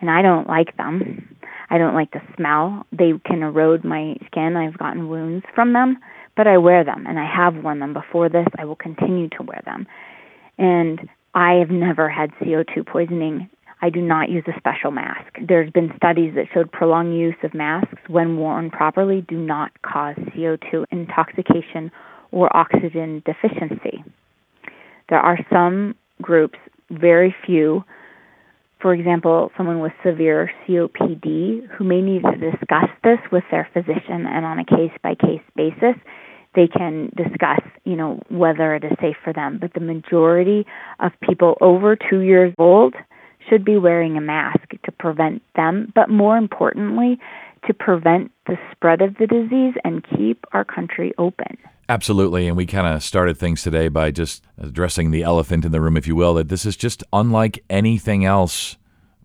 And 0.00 0.10
I 0.10 0.20
don't 0.20 0.48
like 0.48 0.76
them. 0.76 1.36
I 1.70 1.78
don't 1.78 1.94
like 1.94 2.10
the 2.10 2.20
smell. 2.36 2.84
They 2.92 3.12
can 3.24 3.42
erode 3.42 3.84
my 3.84 4.16
skin. 4.26 4.56
I've 4.56 4.76
gotten 4.76 5.08
wounds 5.08 5.44
from 5.54 5.72
them, 5.72 5.96
but 6.36 6.46
I 6.46 6.58
wear 6.58 6.84
them 6.84 7.06
and 7.06 7.18
I 7.18 7.26
have 7.26 7.62
worn 7.62 7.78
them 7.78 7.94
before 7.94 8.28
this. 8.28 8.46
I 8.58 8.64
will 8.64 8.76
continue 8.76 9.28
to 9.30 9.42
wear 9.42 9.62
them. 9.64 9.86
And 10.58 11.08
I 11.34 11.54
have 11.54 11.70
never 11.70 12.10
had 12.10 12.30
CO2 12.42 12.86
poisoning 12.86 13.48
I 13.82 13.90
do 13.90 14.00
not 14.00 14.30
use 14.30 14.44
a 14.46 14.56
special 14.58 14.92
mask. 14.92 15.34
There's 15.46 15.70
been 15.70 15.92
studies 15.96 16.34
that 16.36 16.46
showed 16.54 16.70
prolonged 16.70 17.18
use 17.18 17.34
of 17.42 17.52
masks 17.52 17.98
when 18.06 18.36
worn 18.36 18.70
properly 18.70 19.24
do 19.28 19.36
not 19.36 19.72
cause 19.82 20.14
CO2 20.16 20.84
intoxication 20.92 21.90
or 22.30 22.54
oxygen 22.56 23.22
deficiency. 23.26 24.04
There 25.08 25.18
are 25.18 25.38
some 25.52 25.96
groups, 26.22 26.58
very 26.90 27.34
few, 27.44 27.82
for 28.80 28.94
example, 28.94 29.50
someone 29.56 29.80
with 29.80 29.92
severe 30.04 30.50
COPD 30.66 31.66
who 31.68 31.84
may 31.84 32.00
need 32.00 32.22
to 32.22 32.36
discuss 32.36 32.88
this 33.02 33.18
with 33.32 33.44
their 33.50 33.68
physician 33.72 34.26
and 34.26 34.44
on 34.44 34.60
a 34.60 34.64
case 34.64 34.92
by 35.02 35.14
case 35.16 35.42
basis 35.56 35.96
they 36.54 36.68
can 36.68 37.10
discuss, 37.16 37.60
you 37.84 37.96
know, 37.96 38.20
whether 38.28 38.74
it 38.74 38.84
is 38.84 38.92
safe 39.00 39.16
for 39.24 39.32
them. 39.32 39.58
But 39.58 39.72
the 39.72 39.80
majority 39.80 40.66
of 41.00 41.12
people 41.26 41.56
over 41.60 41.96
2 41.96 42.20
years 42.20 42.54
old 42.58 42.94
should 43.48 43.64
be 43.64 43.76
wearing 43.76 44.16
a 44.16 44.20
mask 44.20 44.70
to 44.84 44.92
prevent 44.92 45.42
them, 45.56 45.92
but 45.94 46.08
more 46.08 46.36
importantly, 46.36 47.18
to 47.66 47.74
prevent 47.74 48.32
the 48.46 48.56
spread 48.72 49.02
of 49.02 49.16
the 49.18 49.26
disease 49.26 49.74
and 49.84 50.04
keep 50.16 50.44
our 50.52 50.64
country 50.64 51.12
open. 51.18 51.56
Absolutely. 51.88 52.48
And 52.48 52.56
we 52.56 52.66
kind 52.66 52.86
of 52.86 53.02
started 53.02 53.36
things 53.36 53.62
today 53.62 53.88
by 53.88 54.10
just 54.10 54.42
addressing 54.58 55.10
the 55.10 55.22
elephant 55.22 55.64
in 55.64 55.72
the 55.72 55.80
room, 55.80 55.96
if 55.96 56.06
you 56.06 56.16
will, 56.16 56.34
that 56.34 56.48
this 56.48 56.64
is 56.64 56.76
just 56.76 57.04
unlike 57.12 57.62
anything 57.68 58.24
else 58.24 58.76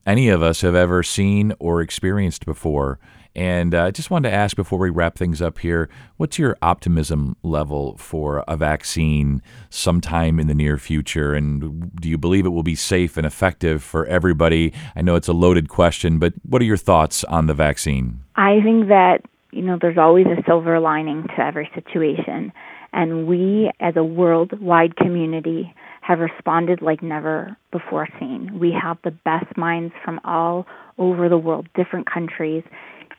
any 0.06 0.30
of 0.30 0.42
us 0.42 0.62
have 0.62 0.76
ever 0.76 1.04
seen 1.04 1.54
or 1.60 1.82
experienced 1.82 2.46
before. 2.46 2.98
And 3.38 3.76
uh, 3.76 3.78
I 3.78 3.88
uh, 3.88 3.92
just 3.92 4.10
wanted 4.10 4.32
to 4.32 4.36
ask 4.36 4.56
before 4.56 4.80
we 4.80 4.90
wrap 4.90 5.16
things 5.16 5.44
up 5.44 5.60
here 5.60 5.90
what's 6.18 6.40
your 6.40 6.58
optimism 6.64 7.38
level 7.44 7.96
for 7.98 8.44
a 8.48 8.58
vaccine 8.58 9.44
sometime 9.70 10.40
in 10.40 10.48
the 10.48 10.56
near 10.56 10.80
future? 10.80 11.36
And 11.36 11.92
do 12.02 12.10
you 12.10 12.18
believe 12.18 12.48
it 12.48 12.50
will 12.50 12.64
be 12.64 12.74
safe 12.74 13.16
and 13.16 13.28
effective 13.28 13.84
for 13.84 14.08
everybody? 14.08 14.74
I 14.96 15.04
know 15.04 15.16
it's 15.16 15.28
a 15.28 15.34
loaded 15.34 15.70
question, 15.70 16.18
but 16.18 16.34
what 16.50 16.64
are 16.64 16.66
your 16.66 16.78
thoughts 16.78 17.24
on 17.26 17.46
the 17.46 17.54
vaccine? 17.54 18.22
I 18.36 18.60
think 18.64 18.88
that, 18.88 19.20
you 19.52 19.62
know, 19.62 19.78
there's 19.80 20.00
always 20.00 20.26
a 20.26 20.42
silver 20.48 20.80
lining 20.80 21.28
to 21.36 21.40
every 21.40 21.70
situation. 21.76 22.52
And 22.92 23.28
we, 23.28 23.70
as 23.80 23.96
a 23.96 24.04
worldwide 24.04 24.96
community, 24.96 25.72
have 26.02 26.20
responded 26.20 26.82
like 26.82 27.04
never 27.04 27.56
before 27.72 28.08
seen. 28.20 28.58
We 28.60 28.72
have 28.82 28.98
the 29.04 29.12
best 29.12 29.56
minds 29.56 29.94
from 30.04 30.20
all 30.24 30.66
over 30.98 31.30
the 31.30 31.38
world, 31.38 31.68
different 31.76 32.12
countries 32.12 32.64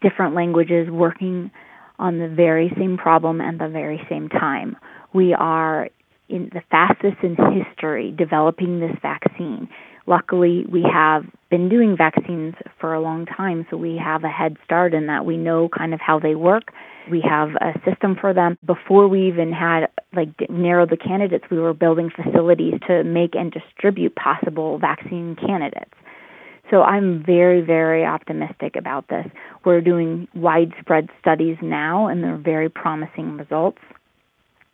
different 0.01 0.35
languages 0.35 0.89
working 0.91 1.51
on 1.99 2.19
the 2.19 2.29
very 2.29 2.73
same 2.79 2.97
problem 2.97 3.41
at 3.41 3.59
the 3.59 3.69
very 3.69 4.01
same 4.09 4.29
time. 4.29 4.77
We 5.13 5.35
are 5.35 5.89
in 6.29 6.51
the 6.53 6.63
fastest 6.71 7.17
in 7.23 7.37
history 7.37 8.15
developing 8.17 8.81
this 8.81 8.97
vaccine. 9.03 9.69
Luckily, 10.07 10.65
we 10.71 10.87
have 10.91 11.25
been 11.51 11.69
doing 11.69 11.95
vaccines 11.97 12.55
for 12.81 12.95
a 12.95 13.01
long 13.01 13.27
time, 13.27 13.67
so 13.71 13.77
we 13.77 14.01
have 14.03 14.25
a 14.25 14.29
head 14.29 14.57
start 14.65 14.95
in 14.95 15.07
that 15.07 15.27
we 15.27 15.37
know 15.37 15.69
kind 15.69 15.93
of 15.93 16.01
how 16.01 16.19
they 16.19 16.35
work. 16.35 16.73
We 17.11 17.23
have 17.29 17.51
a 17.57 17.73
system 17.85 18.17
for 18.19 18.33
them. 18.33 18.57
Before 18.65 19.09
we 19.09 19.29
even 19.29 19.53
had 19.53 19.89
like 20.15 20.31
narrowed 20.49 20.91
the 20.91 20.97
candidates, 20.97 21.45
we 21.51 21.59
were 21.59 21.75
building 21.75 22.11
facilities 22.11 22.75
to 22.87 23.05
make 23.05 23.35
and 23.35 23.53
distribute 23.53 24.15
possible 24.17 24.79
vaccine 24.79 25.37
candidates. 25.37 25.93
So 26.71 26.83
I'm 26.83 27.23
very, 27.25 27.61
very 27.63 28.05
optimistic 28.05 28.77
about 28.77 29.09
this. 29.09 29.27
We're 29.65 29.81
doing 29.81 30.29
widespread 30.35 31.09
studies 31.21 31.57
now, 31.63 32.09
and 32.09 32.23
they're 32.23 32.37
very 32.37 32.69
promising 32.69 33.37
results. 33.37 33.79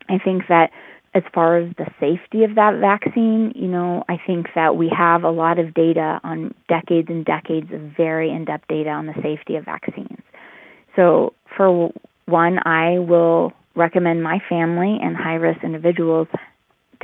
I 0.08 0.18
think 0.18 0.44
that 0.48 0.70
as 1.14 1.22
far 1.32 1.58
as 1.58 1.72
the 1.78 1.86
safety 2.00 2.42
of 2.42 2.56
that 2.56 2.80
vaccine, 2.80 3.52
you 3.54 3.68
know, 3.68 4.02
I 4.08 4.16
think 4.26 4.48
that 4.56 4.76
we 4.76 4.90
have 4.96 5.22
a 5.22 5.30
lot 5.30 5.60
of 5.60 5.72
data 5.72 6.20
on 6.24 6.52
decades 6.68 7.08
and 7.08 7.24
decades 7.24 7.72
of 7.72 7.80
very 7.96 8.30
in 8.30 8.44
depth 8.44 8.66
data 8.68 8.90
on 8.90 9.06
the 9.06 9.14
safety 9.22 9.54
of 9.54 9.64
vaccines. 9.64 10.20
So, 10.96 11.34
for 11.56 11.92
one, 12.26 12.58
I 12.66 12.98
will 12.98 13.52
recommend 13.76 14.22
my 14.22 14.40
family 14.48 14.98
and 15.00 15.16
high 15.16 15.34
risk 15.34 15.62
individuals 15.62 16.28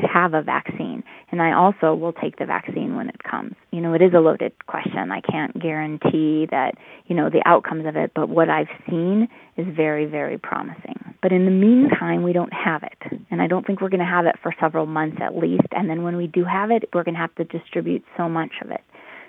have 0.03 0.35
a 0.35 0.43
vaccine. 0.43 1.03
And 1.31 1.41
I 1.41 1.53
also 1.53 1.95
will 1.95 2.13
take 2.13 2.39
the 2.39 2.47
vaccine 2.47 2.97
when 2.97 3.09
it 3.09 3.23
comes. 3.23 3.55
You 3.71 3.81
know, 3.81 3.95
it 3.95 4.03
is 4.03 4.13
a 4.15 4.21
loaded 4.21 4.53
question. 4.67 5.11
I 5.11 5.21
can't 5.21 5.61
guarantee 5.61 6.47
that, 6.51 6.75
you 7.07 7.17
know, 7.17 7.31
the 7.31 7.43
outcomes 7.47 7.87
of 7.87 7.97
it, 7.97 8.13
but 8.15 8.29
what 8.29 8.49
I've 8.49 8.69
seen 8.89 9.29
is 9.57 9.67
very, 9.75 10.07
very 10.07 10.39
promising. 10.39 10.97
But 11.23 11.33
in 11.33 11.45
the 11.45 11.51
meantime, 11.51 12.23
we 12.23 12.33
don't 12.33 12.53
have 12.53 12.83
it. 12.83 13.21
And 13.31 13.43
I 13.43 13.47
don't 13.47 13.67
think 13.67 13.81
we're 13.81 13.91
going 13.91 14.01
to 14.01 14.07
have 14.07 14.27
it 14.27 14.37
for 14.43 14.55
several 14.61 14.87
months 14.87 15.19
at 15.21 15.37
least. 15.37 15.69
And 15.73 15.89
then 15.89 16.03
when 16.03 16.17
we 16.17 16.27
do 16.27 16.45
have 16.45 16.71
it, 16.71 16.89
we're 16.95 17.05
going 17.05 17.15
to 17.15 17.21
have 17.21 17.35
to 17.37 17.45
distribute 17.45 18.05
so 18.17 18.29
much 18.29 18.53
of 18.63 18.71
it. 18.71 18.81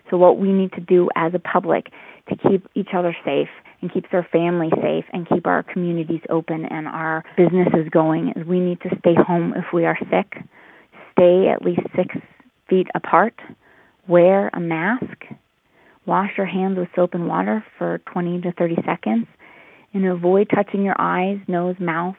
So, 0.09 0.17
what 0.17 0.37
we 0.37 0.51
need 0.51 0.73
to 0.73 0.81
do 0.81 1.09
as 1.15 1.33
a 1.33 1.39
public 1.39 1.87
to 2.29 2.35
keep 2.35 2.67
each 2.75 2.89
other 2.93 3.15
safe 3.25 3.47
and 3.81 3.91
keep 3.91 4.05
our 4.13 4.27
family 4.31 4.69
safe 4.81 5.05
and 5.11 5.27
keep 5.27 5.47
our 5.47 5.63
communities 5.63 6.21
open 6.29 6.65
and 6.65 6.87
our 6.87 7.23
businesses 7.37 7.89
going 7.91 8.33
is 8.35 8.45
we 8.45 8.59
need 8.59 8.79
to 8.81 8.89
stay 8.99 9.15
home 9.15 9.53
if 9.55 9.65
we 9.73 9.85
are 9.85 9.97
sick, 10.11 10.43
stay 11.11 11.49
at 11.49 11.63
least 11.63 11.81
six 11.95 12.15
feet 12.69 12.87
apart, 12.95 13.33
wear 14.07 14.49
a 14.53 14.59
mask, 14.59 15.25
wash 16.05 16.31
your 16.37 16.45
hands 16.45 16.77
with 16.77 16.89
soap 16.95 17.13
and 17.13 17.27
water 17.27 17.63
for 17.77 17.99
20 18.11 18.41
to 18.41 18.51
30 18.53 18.75
seconds, 18.85 19.27
and 19.93 20.05
avoid 20.05 20.49
touching 20.53 20.83
your 20.83 20.95
eyes, 20.99 21.37
nose, 21.47 21.75
mouth 21.79 22.15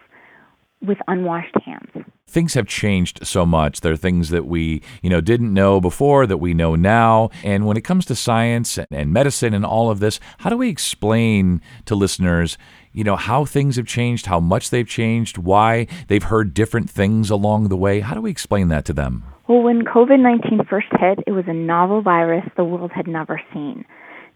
with 0.81 0.99
unwashed 1.09 1.55
hands. 1.65 2.07
Things 2.33 2.55
have 2.55 2.67
changed 2.67 3.27
so 3.27 3.45
much. 3.45 3.83
There 3.83 3.93
are 3.93 3.97
things 3.97 4.31
that 4.31 4.47
we, 4.47 4.81
you 5.03 5.11
know, 5.11 5.21
didn't 5.21 5.53
know 5.53 5.83
before 5.83 6.27
that 6.27 6.39
we 6.39 6.55
know 6.55 6.75
now. 6.75 7.29
And 7.45 7.67
when 7.67 7.77
it 7.77 7.83
comes 7.83 8.07
to 8.07 8.15
science 8.15 8.79
and 8.79 9.13
medicine 9.13 9.53
and 9.53 9.67
all 9.67 9.91
of 9.91 10.01
this, 10.01 10.19
how 10.39 10.49
do 10.49 10.57
we 10.57 10.71
explain 10.71 11.61
to 11.85 11.95
listeners, 11.95 12.57
you 12.95 13.05
know, 13.05 13.17
how 13.17 13.45
things 13.45 13.77
have 13.77 13.85
changed, 13.85 14.25
how 14.25 14.41
much 14.41 14.71
they've 14.71 14.89
changed, 14.89 15.37
why 15.37 15.87
they've 16.09 16.23
heard 16.23 16.55
different 16.55 16.89
things 16.89 17.29
along 17.29 17.69
the 17.69 17.77
way? 17.77 18.01
How 18.01 18.15
do 18.15 18.23
we 18.23 18.31
explain 18.31 18.69
that 18.69 18.87
to 18.87 18.95
them? 18.95 19.25
Well, 19.47 19.61
when 19.61 19.83
COVID 19.83 20.19
19 20.19 20.65
first 20.71 20.87
hit, 20.99 21.19
it 21.27 21.33
was 21.33 21.45
a 21.49 21.53
novel 21.53 22.01
virus 22.01 22.47
the 22.57 22.65
world 22.65 22.93
had 22.95 23.07
never 23.07 23.43
seen. 23.53 23.85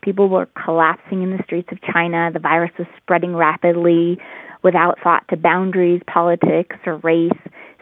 People 0.03 0.29
were 0.29 0.51
collapsing 0.63 1.23
in 1.23 1.35
the 1.35 1.43
streets 1.45 1.71
of 1.73 1.79
China. 1.81 2.31
The 2.31 2.41
virus 2.41 2.73
was 2.79 2.89
spreading 2.99 3.35
rapidly 3.35 4.19
without 4.63 4.99
thought 5.03 5.27
to 5.31 5.37
boundaries, 5.37 6.03
politics, 6.13 6.77
or 6.85 6.99
race. 6.99 7.31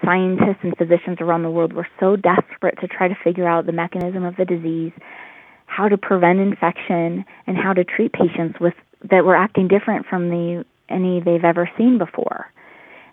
Scientists 0.05 0.61
and 0.63 0.77
physicians 0.77 1.19
around 1.21 1.43
the 1.43 1.51
world 1.51 1.73
were 1.73 1.89
so 1.99 2.17
desperate 2.17 2.79
to 2.81 2.89
try 2.89 3.09
to 3.09 3.17
figure 3.23 3.49
out 3.49 3.67
the 3.67 3.73
mechanism 3.73 4.25
of 4.25 4.37
the 4.37 4.45
disease, 4.45 4.93
how 5.67 5.89
to 5.89 5.97
prevent 5.97 6.39
infection, 6.39 7.25
and 7.47 7.57
how 7.57 7.73
to 7.73 7.85
treat 7.85 8.13
patients 8.13 8.59
with 8.61 8.75
that 9.11 9.25
were 9.25 9.37
acting 9.37 9.69
different 9.69 10.07
from 10.07 10.31
the 10.31 10.65
any 10.89 11.21
they've 11.21 11.45
ever 11.45 11.69
seen 11.77 11.99
before. 11.99 12.51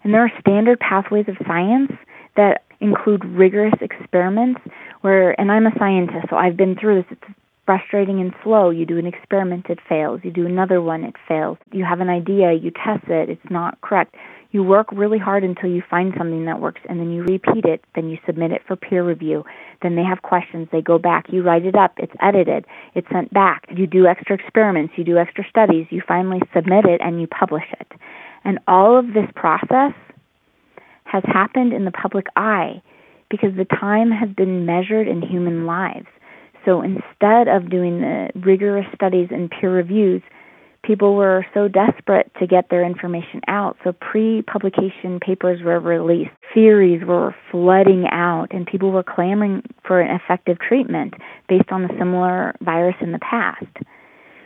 And 0.04 0.14
there 0.14 0.22
are 0.22 0.32
standard 0.40 0.80
pathways 0.80 1.28
of 1.28 1.36
science 1.46 1.92
that 2.36 2.64
include 2.80 3.24
rigorous 3.26 3.74
experiments 3.82 4.62
where 5.02 5.40
and 5.40 5.52
I'm 5.52 5.68
a 5.68 5.72
scientist, 5.78 6.28
so 6.30 6.36
I've 6.36 6.58
been 6.58 6.76
through 6.76 7.04
this. 7.04 7.18
It's 7.18 7.38
frustrating 7.66 8.20
and 8.20 8.34
slow. 8.44 8.70
You 8.70 8.86
do 8.86 8.98
an 8.98 9.06
experiment, 9.06 9.68
it 9.70 9.80
fails. 9.88 10.22
You 10.24 10.32
do 10.32 10.46
another 10.46 10.82
one, 10.82 11.04
it 11.04 11.16
fails. 11.28 11.58
You 11.72 11.86
have 11.86 12.00
an 12.00 12.10
idea, 12.10 12.54
you 12.54 12.72
test 12.72 13.08
it, 13.08 13.30
it's 13.30 13.52
not 13.52 13.80
correct. 13.82 14.16
You 14.52 14.64
work 14.64 14.92
really 14.92 15.18
hard 15.18 15.46
until 15.46 15.70
you 15.70 15.82
find 15.90 16.14
something 16.18 16.46
that 16.46 16.60
works, 16.60 16.82
and 16.90 17.00
then 17.00 17.12
you 17.12 17.24
repeat 17.24 17.64
it, 17.64 17.84
then 17.96 18.10
you 18.10 18.18
submit 18.26 18.52
it 18.52 18.62
for 18.68 18.76
peer 18.76 19.04
review. 19.04 19.46
Then 19.82 19.96
they 19.96 20.04
have 20.04 20.22
questions, 20.24 20.68
they 20.72 20.82
go 20.82 20.98
back, 21.00 21.28
you 21.32 21.42
write 21.42 21.66
it 21.66 21.76
up, 21.76 21.94
it's 21.98 22.12
edited, 22.22 22.66
it's 22.94 23.08
sent 23.12 23.34
back. 23.34 23.66
You 23.74 23.88
do 23.88 24.08
extra 24.08 24.36
experiments, 24.36 24.94
you 24.98 25.06
do 25.06 25.18
extra 25.18 25.46
studies, 25.50 25.88
you 25.90 26.02
finally 26.06 26.42
submit 26.54 26.86
it, 26.86 27.00
and 27.02 27.22
you 27.22 27.28
publish 27.28 27.64
it. 27.80 27.88
And 28.44 28.60
all 28.68 29.00
of 29.00 29.14
this 29.14 29.30
process 29.36 29.94
has 31.06 31.24
happened 31.26 31.72
in 31.72 31.86
the 31.86 31.92
public 31.92 32.28
eye 32.36 32.82
because 33.30 33.56
the 33.56 33.66
time 33.66 34.12
has 34.12 34.30
been 34.30 34.66
measured 34.66 35.08
in 35.08 35.22
human 35.22 35.66
lives. 35.66 36.08
So 36.66 36.82
instead 36.82 37.48
of 37.48 37.70
doing 37.70 38.02
the 38.02 38.30
rigorous 38.36 38.86
studies 38.94 39.30
and 39.32 39.50
peer 39.50 39.74
reviews, 39.74 40.22
people 40.92 41.16
were 41.16 41.46
so 41.54 41.70
desperate 41.70 42.30
to 42.38 42.46
get 42.46 42.70
their 42.70 42.84
information 42.84 43.40
out. 43.48 43.78
So 43.82 43.94
pre 43.94 44.42
publication 44.42 45.22
papers 45.22 45.62
were 45.64 45.80
released, 45.80 46.32
theories 46.54 47.02
were 47.08 47.34
flooding 47.50 48.08
out, 48.12 48.48
and 48.52 48.68
people 48.68 48.92
were 48.92 49.04
clamoring 49.04 49.64
for 49.88 50.02
an 50.02 50.14
effective 50.14 50.58
treatment 50.60 51.14
based 51.48 51.72
on 51.72 51.86
a 51.86 51.98
similar 51.98 52.54
virus 52.60 52.96
in 53.00 53.14
the 53.14 53.20
past. 53.20 53.72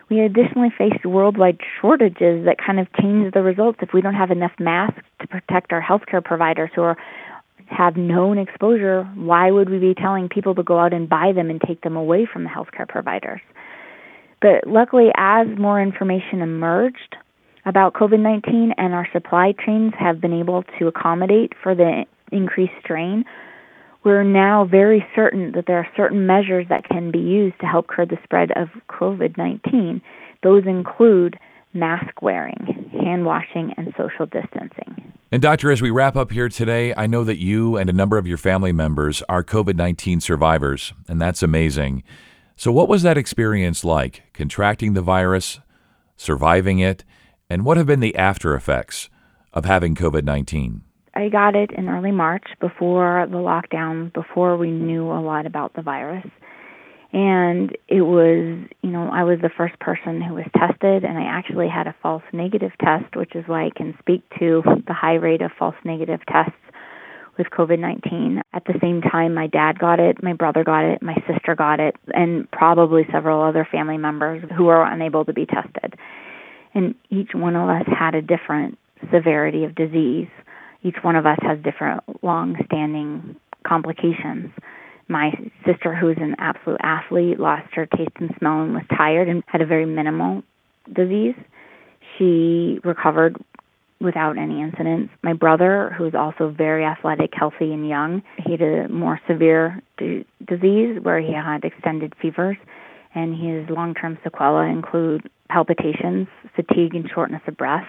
We 0.07 0.19
additionally 0.19 0.69
faced 0.77 1.03
worldwide 1.03 1.57
shortages 1.81 2.45
that 2.45 2.57
kind 2.63 2.79
of 2.79 2.93
changed 3.01 3.33
the 3.33 3.41
results. 3.41 3.79
If 3.81 3.89
we 3.91 4.01
don't 4.01 4.13
have 4.13 4.29
enough 4.29 4.53
masks 4.59 5.01
to 5.21 5.27
protect 5.27 5.73
our 5.73 5.81
healthcare 5.81 6.23
providers 6.23 6.69
who 6.75 6.83
are 6.83 6.97
have 7.65 7.97
known 7.97 8.37
exposure, 8.37 9.03
why 9.15 9.49
would 9.49 9.71
we 9.71 9.79
be 9.79 9.95
telling 9.95 10.29
people 10.29 10.53
to 10.53 10.61
go 10.61 10.77
out 10.77 10.93
and 10.93 11.09
buy 11.09 11.31
them 11.33 11.49
and 11.49 11.59
take 11.59 11.81
them 11.81 11.95
away 11.95 12.27
from 12.31 12.43
the 12.43 12.49
healthcare 12.51 12.87
providers? 12.87 13.41
But 14.45 14.67
luckily, 14.67 15.09
as 15.17 15.47
more 15.57 15.81
information 15.81 16.43
emerged 16.43 17.15
about 17.65 17.95
COVID 17.95 18.19
19 18.19 18.75
and 18.77 18.93
our 18.93 19.07
supply 19.11 19.55
chains 19.65 19.93
have 19.97 20.21
been 20.21 20.33
able 20.33 20.63
to 20.77 20.85
accommodate 20.85 21.53
for 21.63 21.73
the 21.73 22.05
increased 22.31 22.75
strain, 22.79 23.25
we're 24.03 24.23
now 24.23 24.63
very 24.63 25.03
certain 25.15 25.51
that 25.53 25.65
there 25.65 25.79
are 25.79 25.87
certain 25.97 26.27
measures 26.27 26.67
that 26.69 26.87
can 26.87 27.09
be 27.09 27.17
used 27.17 27.59
to 27.61 27.65
help 27.65 27.87
curb 27.87 28.11
the 28.11 28.19
spread 28.23 28.51
of 28.51 28.67
COVID 28.87 29.35
19. 29.35 29.99
Those 30.43 30.67
include 30.67 31.39
mask 31.73 32.21
wearing, 32.21 32.91
hand 33.01 33.25
washing, 33.25 33.73
and 33.77 33.95
social 33.97 34.27
distancing. 34.27 35.11
And, 35.31 35.41
Doctor, 35.41 35.71
as 35.71 35.81
we 35.81 35.89
wrap 35.89 36.15
up 36.15 36.31
here 36.31 36.49
today, 36.49 36.93
I 36.95 37.07
know 37.07 37.23
that 37.23 37.39
you 37.39 37.77
and 37.77 37.89
a 37.89 37.93
number 37.93 38.19
of 38.19 38.27
your 38.27 38.37
family 38.37 38.71
members 38.71 39.23
are 39.27 39.43
COVID 39.43 39.75
19 39.75 40.21
survivors, 40.21 40.93
and 41.07 41.19
that's 41.19 41.41
amazing. 41.41 42.03
So, 42.55 42.71
what 42.71 42.87
was 42.87 43.03
that 43.03 43.17
experience 43.17 43.83
like, 43.83 44.23
contracting 44.33 44.93
the 44.93 45.01
virus, 45.01 45.59
surviving 46.17 46.79
it, 46.79 47.03
and 47.49 47.65
what 47.65 47.77
have 47.77 47.85
been 47.85 47.99
the 47.99 48.15
after 48.15 48.55
effects 48.55 49.09
of 49.53 49.65
having 49.65 49.95
COVID 49.95 50.23
19? 50.23 50.81
I 51.13 51.29
got 51.29 51.55
it 51.55 51.71
in 51.71 51.87
early 51.89 52.11
March 52.11 52.45
before 52.59 53.25
the 53.29 53.37
lockdown, 53.37 54.11
before 54.13 54.57
we 54.57 54.71
knew 54.71 55.11
a 55.11 55.21
lot 55.21 55.45
about 55.45 55.73
the 55.73 55.81
virus 55.81 56.25
and 57.15 57.71
it 57.87 58.01
was 58.01 58.67
you 58.81 58.89
know 58.89 59.09
i 59.11 59.23
was 59.23 59.39
the 59.41 59.49
first 59.49 59.79
person 59.79 60.21
who 60.21 60.33
was 60.33 60.45
tested 60.57 61.05
and 61.05 61.17
i 61.17 61.23
actually 61.23 61.69
had 61.69 61.87
a 61.87 61.95
false 62.03 62.23
negative 62.33 62.71
test 62.83 63.15
which 63.15 63.35
is 63.35 63.45
why 63.47 63.65
i 63.65 63.69
can 63.73 63.95
speak 63.99 64.21
to 64.37 64.61
the 64.85 64.93
high 64.93 65.13
rate 65.13 65.41
of 65.41 65.49
false 65.57 65.75
negative 65.85 66.19
tests 66.27 66.53
with 67.37 67.47
covid-19 67.47 68.41
at 68.53 68.63
the 68.65 68.73
same 68.81 69.01
time 69.01 69.33
my 69.33 69.47
dad 69.47 69.77
got 69.77 69.99
it 69.99 70.23
my 70.23 70.33
brother 70.33 70.63
got 70.63 70.85
it 70.85 71.01
my 71.01 71.15
sister 71.27 71.55
got 71.55 71.79
it 71.79 71.95
and 72.13 72.49
probably 72.51 73.03
several 73.11 73.43
other 73.43 73.67
family 73.71 73.97
members 73.97 74.43
who 74.55 74.65
were 74.65 74.83
unable 74.83 75.25
to 75.25 75.33
be 75.33 75.45
tested. 75.45 75.95
And 76.73 76.95
each 77.09 77.29
one 77.33 77.55
of 77.55 77.69
us 77.69 77.85
had 77.87 78.15
a 78.15 78.21
different 78.21 78.77
severity 79.13 79.63
of 79.63 79.75
disease. 79.75 80.27
Each 80.83 80.97
one 81.01 81.15
of 81.15 81.25
us 81.25 81.37
has 81.41 81.57
different 81.63 82.03
long 82.21 82.57
standing 82.65 83.35
complications. 83.65 84.51
My 85.07 85.31
sister, 85.65 85.95
who 85.95 86.09
is 86.09 86.17
an 86.19 86.35
absolute 86.39 86.79
athlete, 86.81 87.39
lost 87.39 87.73
her 87.73 87.85
taste 87.85 88.11
and 88.19 88.33
smell 88.39 88.63
and 88.63 88.73
was 88.73 88.83
tired 88.95 89.29
and 89.29 89.43
had 89.47 89.61
a 89.61 89.65
very 89.65 89.85
minimal 89.85 90.43
disease. 90.91 91.35
She 92.17 92.79
recovered 92.83 93.37
without 93.99 94.37
any 94.37 94.61
incidents. 94.61 95.13
My 95.23 95.33
brother, 95.33 95.93
who 95.97 96.05
is 96.05 96.13
also 96.15 96.49
very 96.49 96.83
athletic, 96.83 97.31
healthy, 97.33 97.73
and 97.73 97.87
young, 97.87 98.21
he 98.45 98.51
had 98.51 98.61
a 98.61 98.89
more 98.89 99.19
severe 99.27 99.81
d- 99.97 100.25
disease 100.45 100.99
where 101.01 101.19
he 101.19 101.33
had 101.33 101.63
extended 101.63 102.13
fevers, 102.21 102.57
and 103.13 103.33
his 103.33 103.69
long 103.69 103.93
term 103.93 104.17
sequelae 104.23 104.69
include 104.69 105.29
palpitations, 105.49 106.27
fatigue, 106.55 106.95
and 106.95 107.09
shortness 107.13 107.41
of 107.47 107.55
breath. 107.57 107.87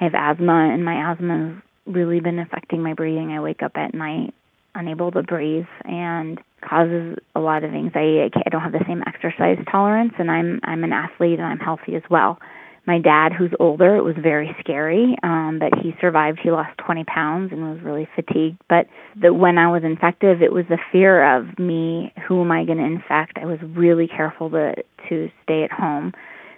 I 0.00 0.04
have 0.04 0.14
asthma, 0.14 0.70
and 0.72 0.84
my 0.84 1.12
asthma 1.12 1.54
has 1.54 1.94
really 1.94 2.20
been 2.20 2.38
affecting 2.38 2.82
my 2.82 2.94
breathing. 2.94 3.32
I 3.32 3.40
wake 3.40 3.62
up 3.62 3.72
at 3.76 3.94
night 3.94 4.34
unable 4.74 5.10
to 5.12 5.22
breathe 5.22 5.66
and 5.84 6.40
causes 6.68 7.16
a 7.34 7.40
lot 7.40 7.64
of 7.64 7.72
anxiety. 7.72 8.20
I, 8.20 8.40
I 8.44 8.48
don't 8.50 8.60
have 8.60 8.72
the 8.72 8.84
same 8.86 9.02
exercise 9.06 9.58
tolerance, 9.70 10.14
and 10.18 10.30
I'm 10.30 10.60
I'm 10.64 10.84
an 10.84 10.92
athlete 10.92 11.38
and 11.38 11.46
I'm 11.46 11.58
healthy 11.58 11.94
as 11.94 12.02
well. 12.10 12.38
My 12.86 12.98
dad, 12.98 13.32
who's 13.32 13.52
older, 13.58 13.96
it 13.96 14.02
was 14.02 14.16
very 14.20 14.54
scary, 14.60 15.16
um, 15.22 15.58
but 15.58 15.78
he 15.82 15.94
survived. 16.00 16.40
He 16.42 16.50
lost 16.50 16.76
20 16.84 17.04
pounds 17.04 17.50
and 17.50 17.62
was 17.62 17.80
really 17.82 18.06
fatigued. 18.14 18.58
But 18.68 18.88
the, 19.20 19.32
when 19.32 19.56
I 19.56 19.70
was 19.70 19.84
infective, 19.84 20.42
it 20.42 20.52
was 20.52 20.66
the 20.68 20.78
fear 20.92 21.36
of 21.36 21.58
me. 21.58 22.12
Who 22.28 22.42
am 22.42 22.52
I 22.52 22.64
going 22.64 22.78
to 22.78 22.84
infect? 22.84 23.38
I 23.40 23.46
was 23.46 23.58
really 23.62 24.06
careful 24.06 24.50
to 24.50 24.74
to 25.08 25.28
stay 25.42 25.64
at 25.64 25.70
home, 25.70 26.12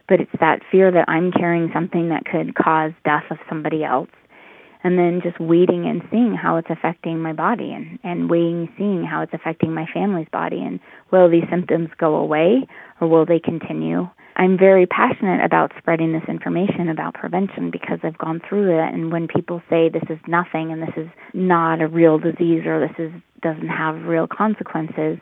but 0.09 0.21
it's 0.21 0.31
that 0.39 0.61
fear 0.71 0.93
that 0.93 1.09
I'm 1.09 1.33
carrying 1.33 1.71
something 1.75 2.11
that 2.11 2.25
could 2.25 2.55
cause 2.55 2.93
death 3.05 3.25
of 3.31 3.39
somebody 3.49 3.83
else 3.83 4.11
and 4.85 4.99
then 4.99 5.21
just 5.23 5.41
waiting 5.41 5.87
and 5.87 6.03
seeing 6.11 6.35
how 6.35 6.57
it's 6.57 6.71
affecting 6.71 7.21
my 7.21 7.33
body 7.33 7.73
and 7.73 7.99
and 8.05 8.31
waiting 8.31 8.69
seeing 8.77 9.05
how 9.05 9.23
it's 9.23 9.35
affecting 9.35 9.73
my 9.73 9.87
family's 9.93 10.29
body 10.33 10.61
and 10.61 10.81
will 11.11 11.31
these 11.31 11.49
symptoms 11.51 11.89
go 11.99 12.15
away 12.17 12.67
or 13.01 13.09
will 13.09 13.27
they 13.27 13.39
continue? 13.39 14.09
I'm 14.37 14.59
very 14.59 14.87
passionate 14.87 15.43
about 15.43 15.73
spreading 15.79 16.13
this 16.13 16.29
information 16.29 16.89
about 16.89 17.15
prevention 17.15 17.71
because 17.71 17.99
i've 18.03 18.19
gone 18.19 18.41
through 18.47 18.79
it 18.79 18.95
and 18.95 19.11
when 19.11 19.29
people 19.29 19.63
say 19.71 19.89
this 19.89 20.05
is 20.11 20.19
nothing 20.29 20.73
and 20.73 20.83
this 20.83 20.97
is 20.97 21.09
not 21.33 21.81
a 21.81 21.89
real 21.89 22.19
disease 22.19 22.67
or 22.67 22.81
this 22.87 22.97
is 22.99 23.13
doesn't 23.43 23.69
have 23.69 24.03
real 24.05 24.27
consequences 24.27 25.19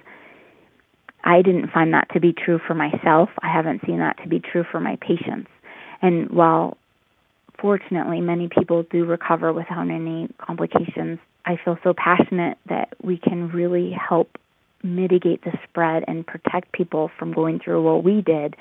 i 1.22 1.42
didn't 1.42 1.70
find 1.70 1.94
that 1.94 2.08
to 2.12 2.20
be 2.20 2.32
true 2.32 2.58
for 2.66 2.74
myself. 2.74 3.28
I 3.42 3.52
haven't 3.52 3.82
seen 3.86 3.98
that 3.98 4.18
to 4.22 4.28
be 4.28 4.40
true 4.40 4.64
for 4.70 4.80
my 4.80 4.96
patients. 5.00 5.48
And 6.02 6.30
while 6.30 6.76
fortunately, 7.60 8.20
many 8.20 8.48
people 8.48 8.84
do 8.90 9.04
recover 9.04 9.52
without 9.52 9.90
any 9.90 10.28
complications. 10.38 11.18
I 11.44 11.56
feel 11.62 11.78
so 11.82 11.94
passionate 11.96 12.58
that 12.68 12.94
we 13.02 13.18
can 13.18 13.48
really 13.50 13.90
help 13.92 14.38
mitigate 14.82 15.42
the 15.44 15.52
spread 15.68 16.04
and 16.06 16.26
protect 16.26 16.72
people 16.72 17.10
from 17.18 17.32
going 17.32 17.58
through 17.58 17.82
what 17.82 18.04
we 18.04 18.20
did 18.20 18.54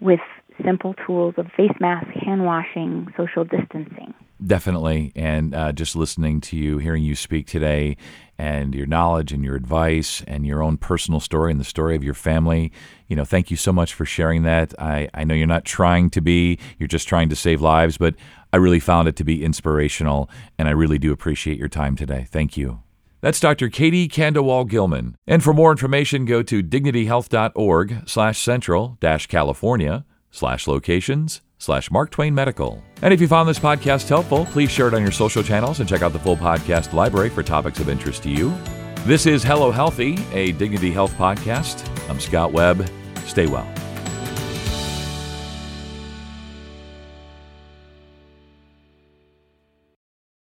with 0.00 0.20
simple 0.64 0.94
tools 1.06 1.34
of 1.36 1.46
face 1.56 1.72
mask, 1.80 2.06
hand 2.08 2.44
washing, 2.44 3.12
social 3.16 3.44
distancing. 3.44 4.14
Definitely. 4.44 5.12
And 5.16 5.54
uh, 5.54 5.72
just 5.72 5.96
listening 5.96 6.40
to 6.42 6.56
you, 6.56 6.78
hearing 6.78 7.02
you 7.02 7.14
speak 7.14 7.46
today, 7.46 7.96
and 8.38 8.74
your 8.74 8.86
knowledge 8.86 9.32
and 9.32 9.42
your 9.42 9.56
advice 9.56 10.22
and 10.26 10.46
your 10.46 10.62
own 10.62 10.76
personal 10.76 11.20
story 11.20 11.50
and 11.50 11.60
the 11.60 11.64
story 11.64 11.96
of 11.96 12.04
your 12.04 12.14
family, 12.14 12.70
you 13.08 13.16
know, 13.16 13.24
thank 13.24 13.50
you 13.50 13.56
so 13.56 13.72
much 13.72 13.94
for 13.94 14.04
sharing 14.04 14.42
that. 14.42 14.74
I, 14.78 15.08
I 15.14 15.24
know 15.24 15.34
you're 15.34 15.46
not 15.46 15.64
trying 15.64 16.10
to 16.10 16.20
be, 16.20 16.58
you're 16.78 16.86
just 16.86 17.08
trying 17.08 17.30
to 17.30 17.36
save 17.36 17.62
lives, 17.62 17.96
but 17.96 18.14
I 18.52 18.58
really 18.58 18.80
found 18.80 19.08
it 19.08 19.16
to 19.16 19.24
be 19.24 19.42
inspirational, 19.42 20.28
and 20.58 20.68
I 20.68 20.72
really 20.72 20.98
do 20.98 21.12
appreciate 21.12 21.58
your 21.58 21.68
time 21.68 21.96
today. 21.96 22.26
Thank 22.30 22.56
you. 22.56 22.82
That's 23.22 23.40
Dr. 23.40 23.70
Katie 23.70 24.08
Kandawal 24.08 24.68
Gilman. 24.68 25.16
And 25.26 25.42
for 25.42 25.54
more 25.54 25.70
information, 25.70 26.26
go 26.26 26.42
to 26.42 26.62
dignityhealth.org 26.62 28.08
slash 28.08 28.40
central 28.40 28.98
dash 29.00 29.26
California 29.26 30.04
slash 30.30 30.66
locations 30.66 31.40
slash 31.58 31.90
Mark 31.90 32.10
Twain 32.10 32.34
Medical. 32.34 32.82
And 33.02 33.12
if 33.12 33.20
you 33.20 33.28
found 33.28 33.48
this 33.48 33.58
podcast 33.58 34.08
helpful, 34.08 34.46
please 34.46 34.70
share 34.70 34.88
it 34.88 34.94
on 34.94 35.02
your 35.02 35.12
social 35.12 35.42
channels 35.42 35.80
and 35.80 35.88
check 35.88 36.02
out 36.02 36.12
the 36.12 36.18
full 36.18 36.36
podcast 36.36 36.92
library 36.92 37.28
for 37.30 37.42
topics 37.42 37.80
of 37.80 37.88
interest 37.88 38.22
to 38.24 38.30
you. 38.30 38.54
This 39.04 39.26
is 39.26 39.42
Hello 39.44 39.70
Healthy, 39.70 40.18
a 40.32 40.52
Dignity 40.52 40.90
Health 40.90 41.14
podcast. 41.14 41.88
I'm 42.10 42.18
Scott 42.20 42.52
Webb. 42.52 42.88
Stay 43.26 43.46
well. 43.46 43.85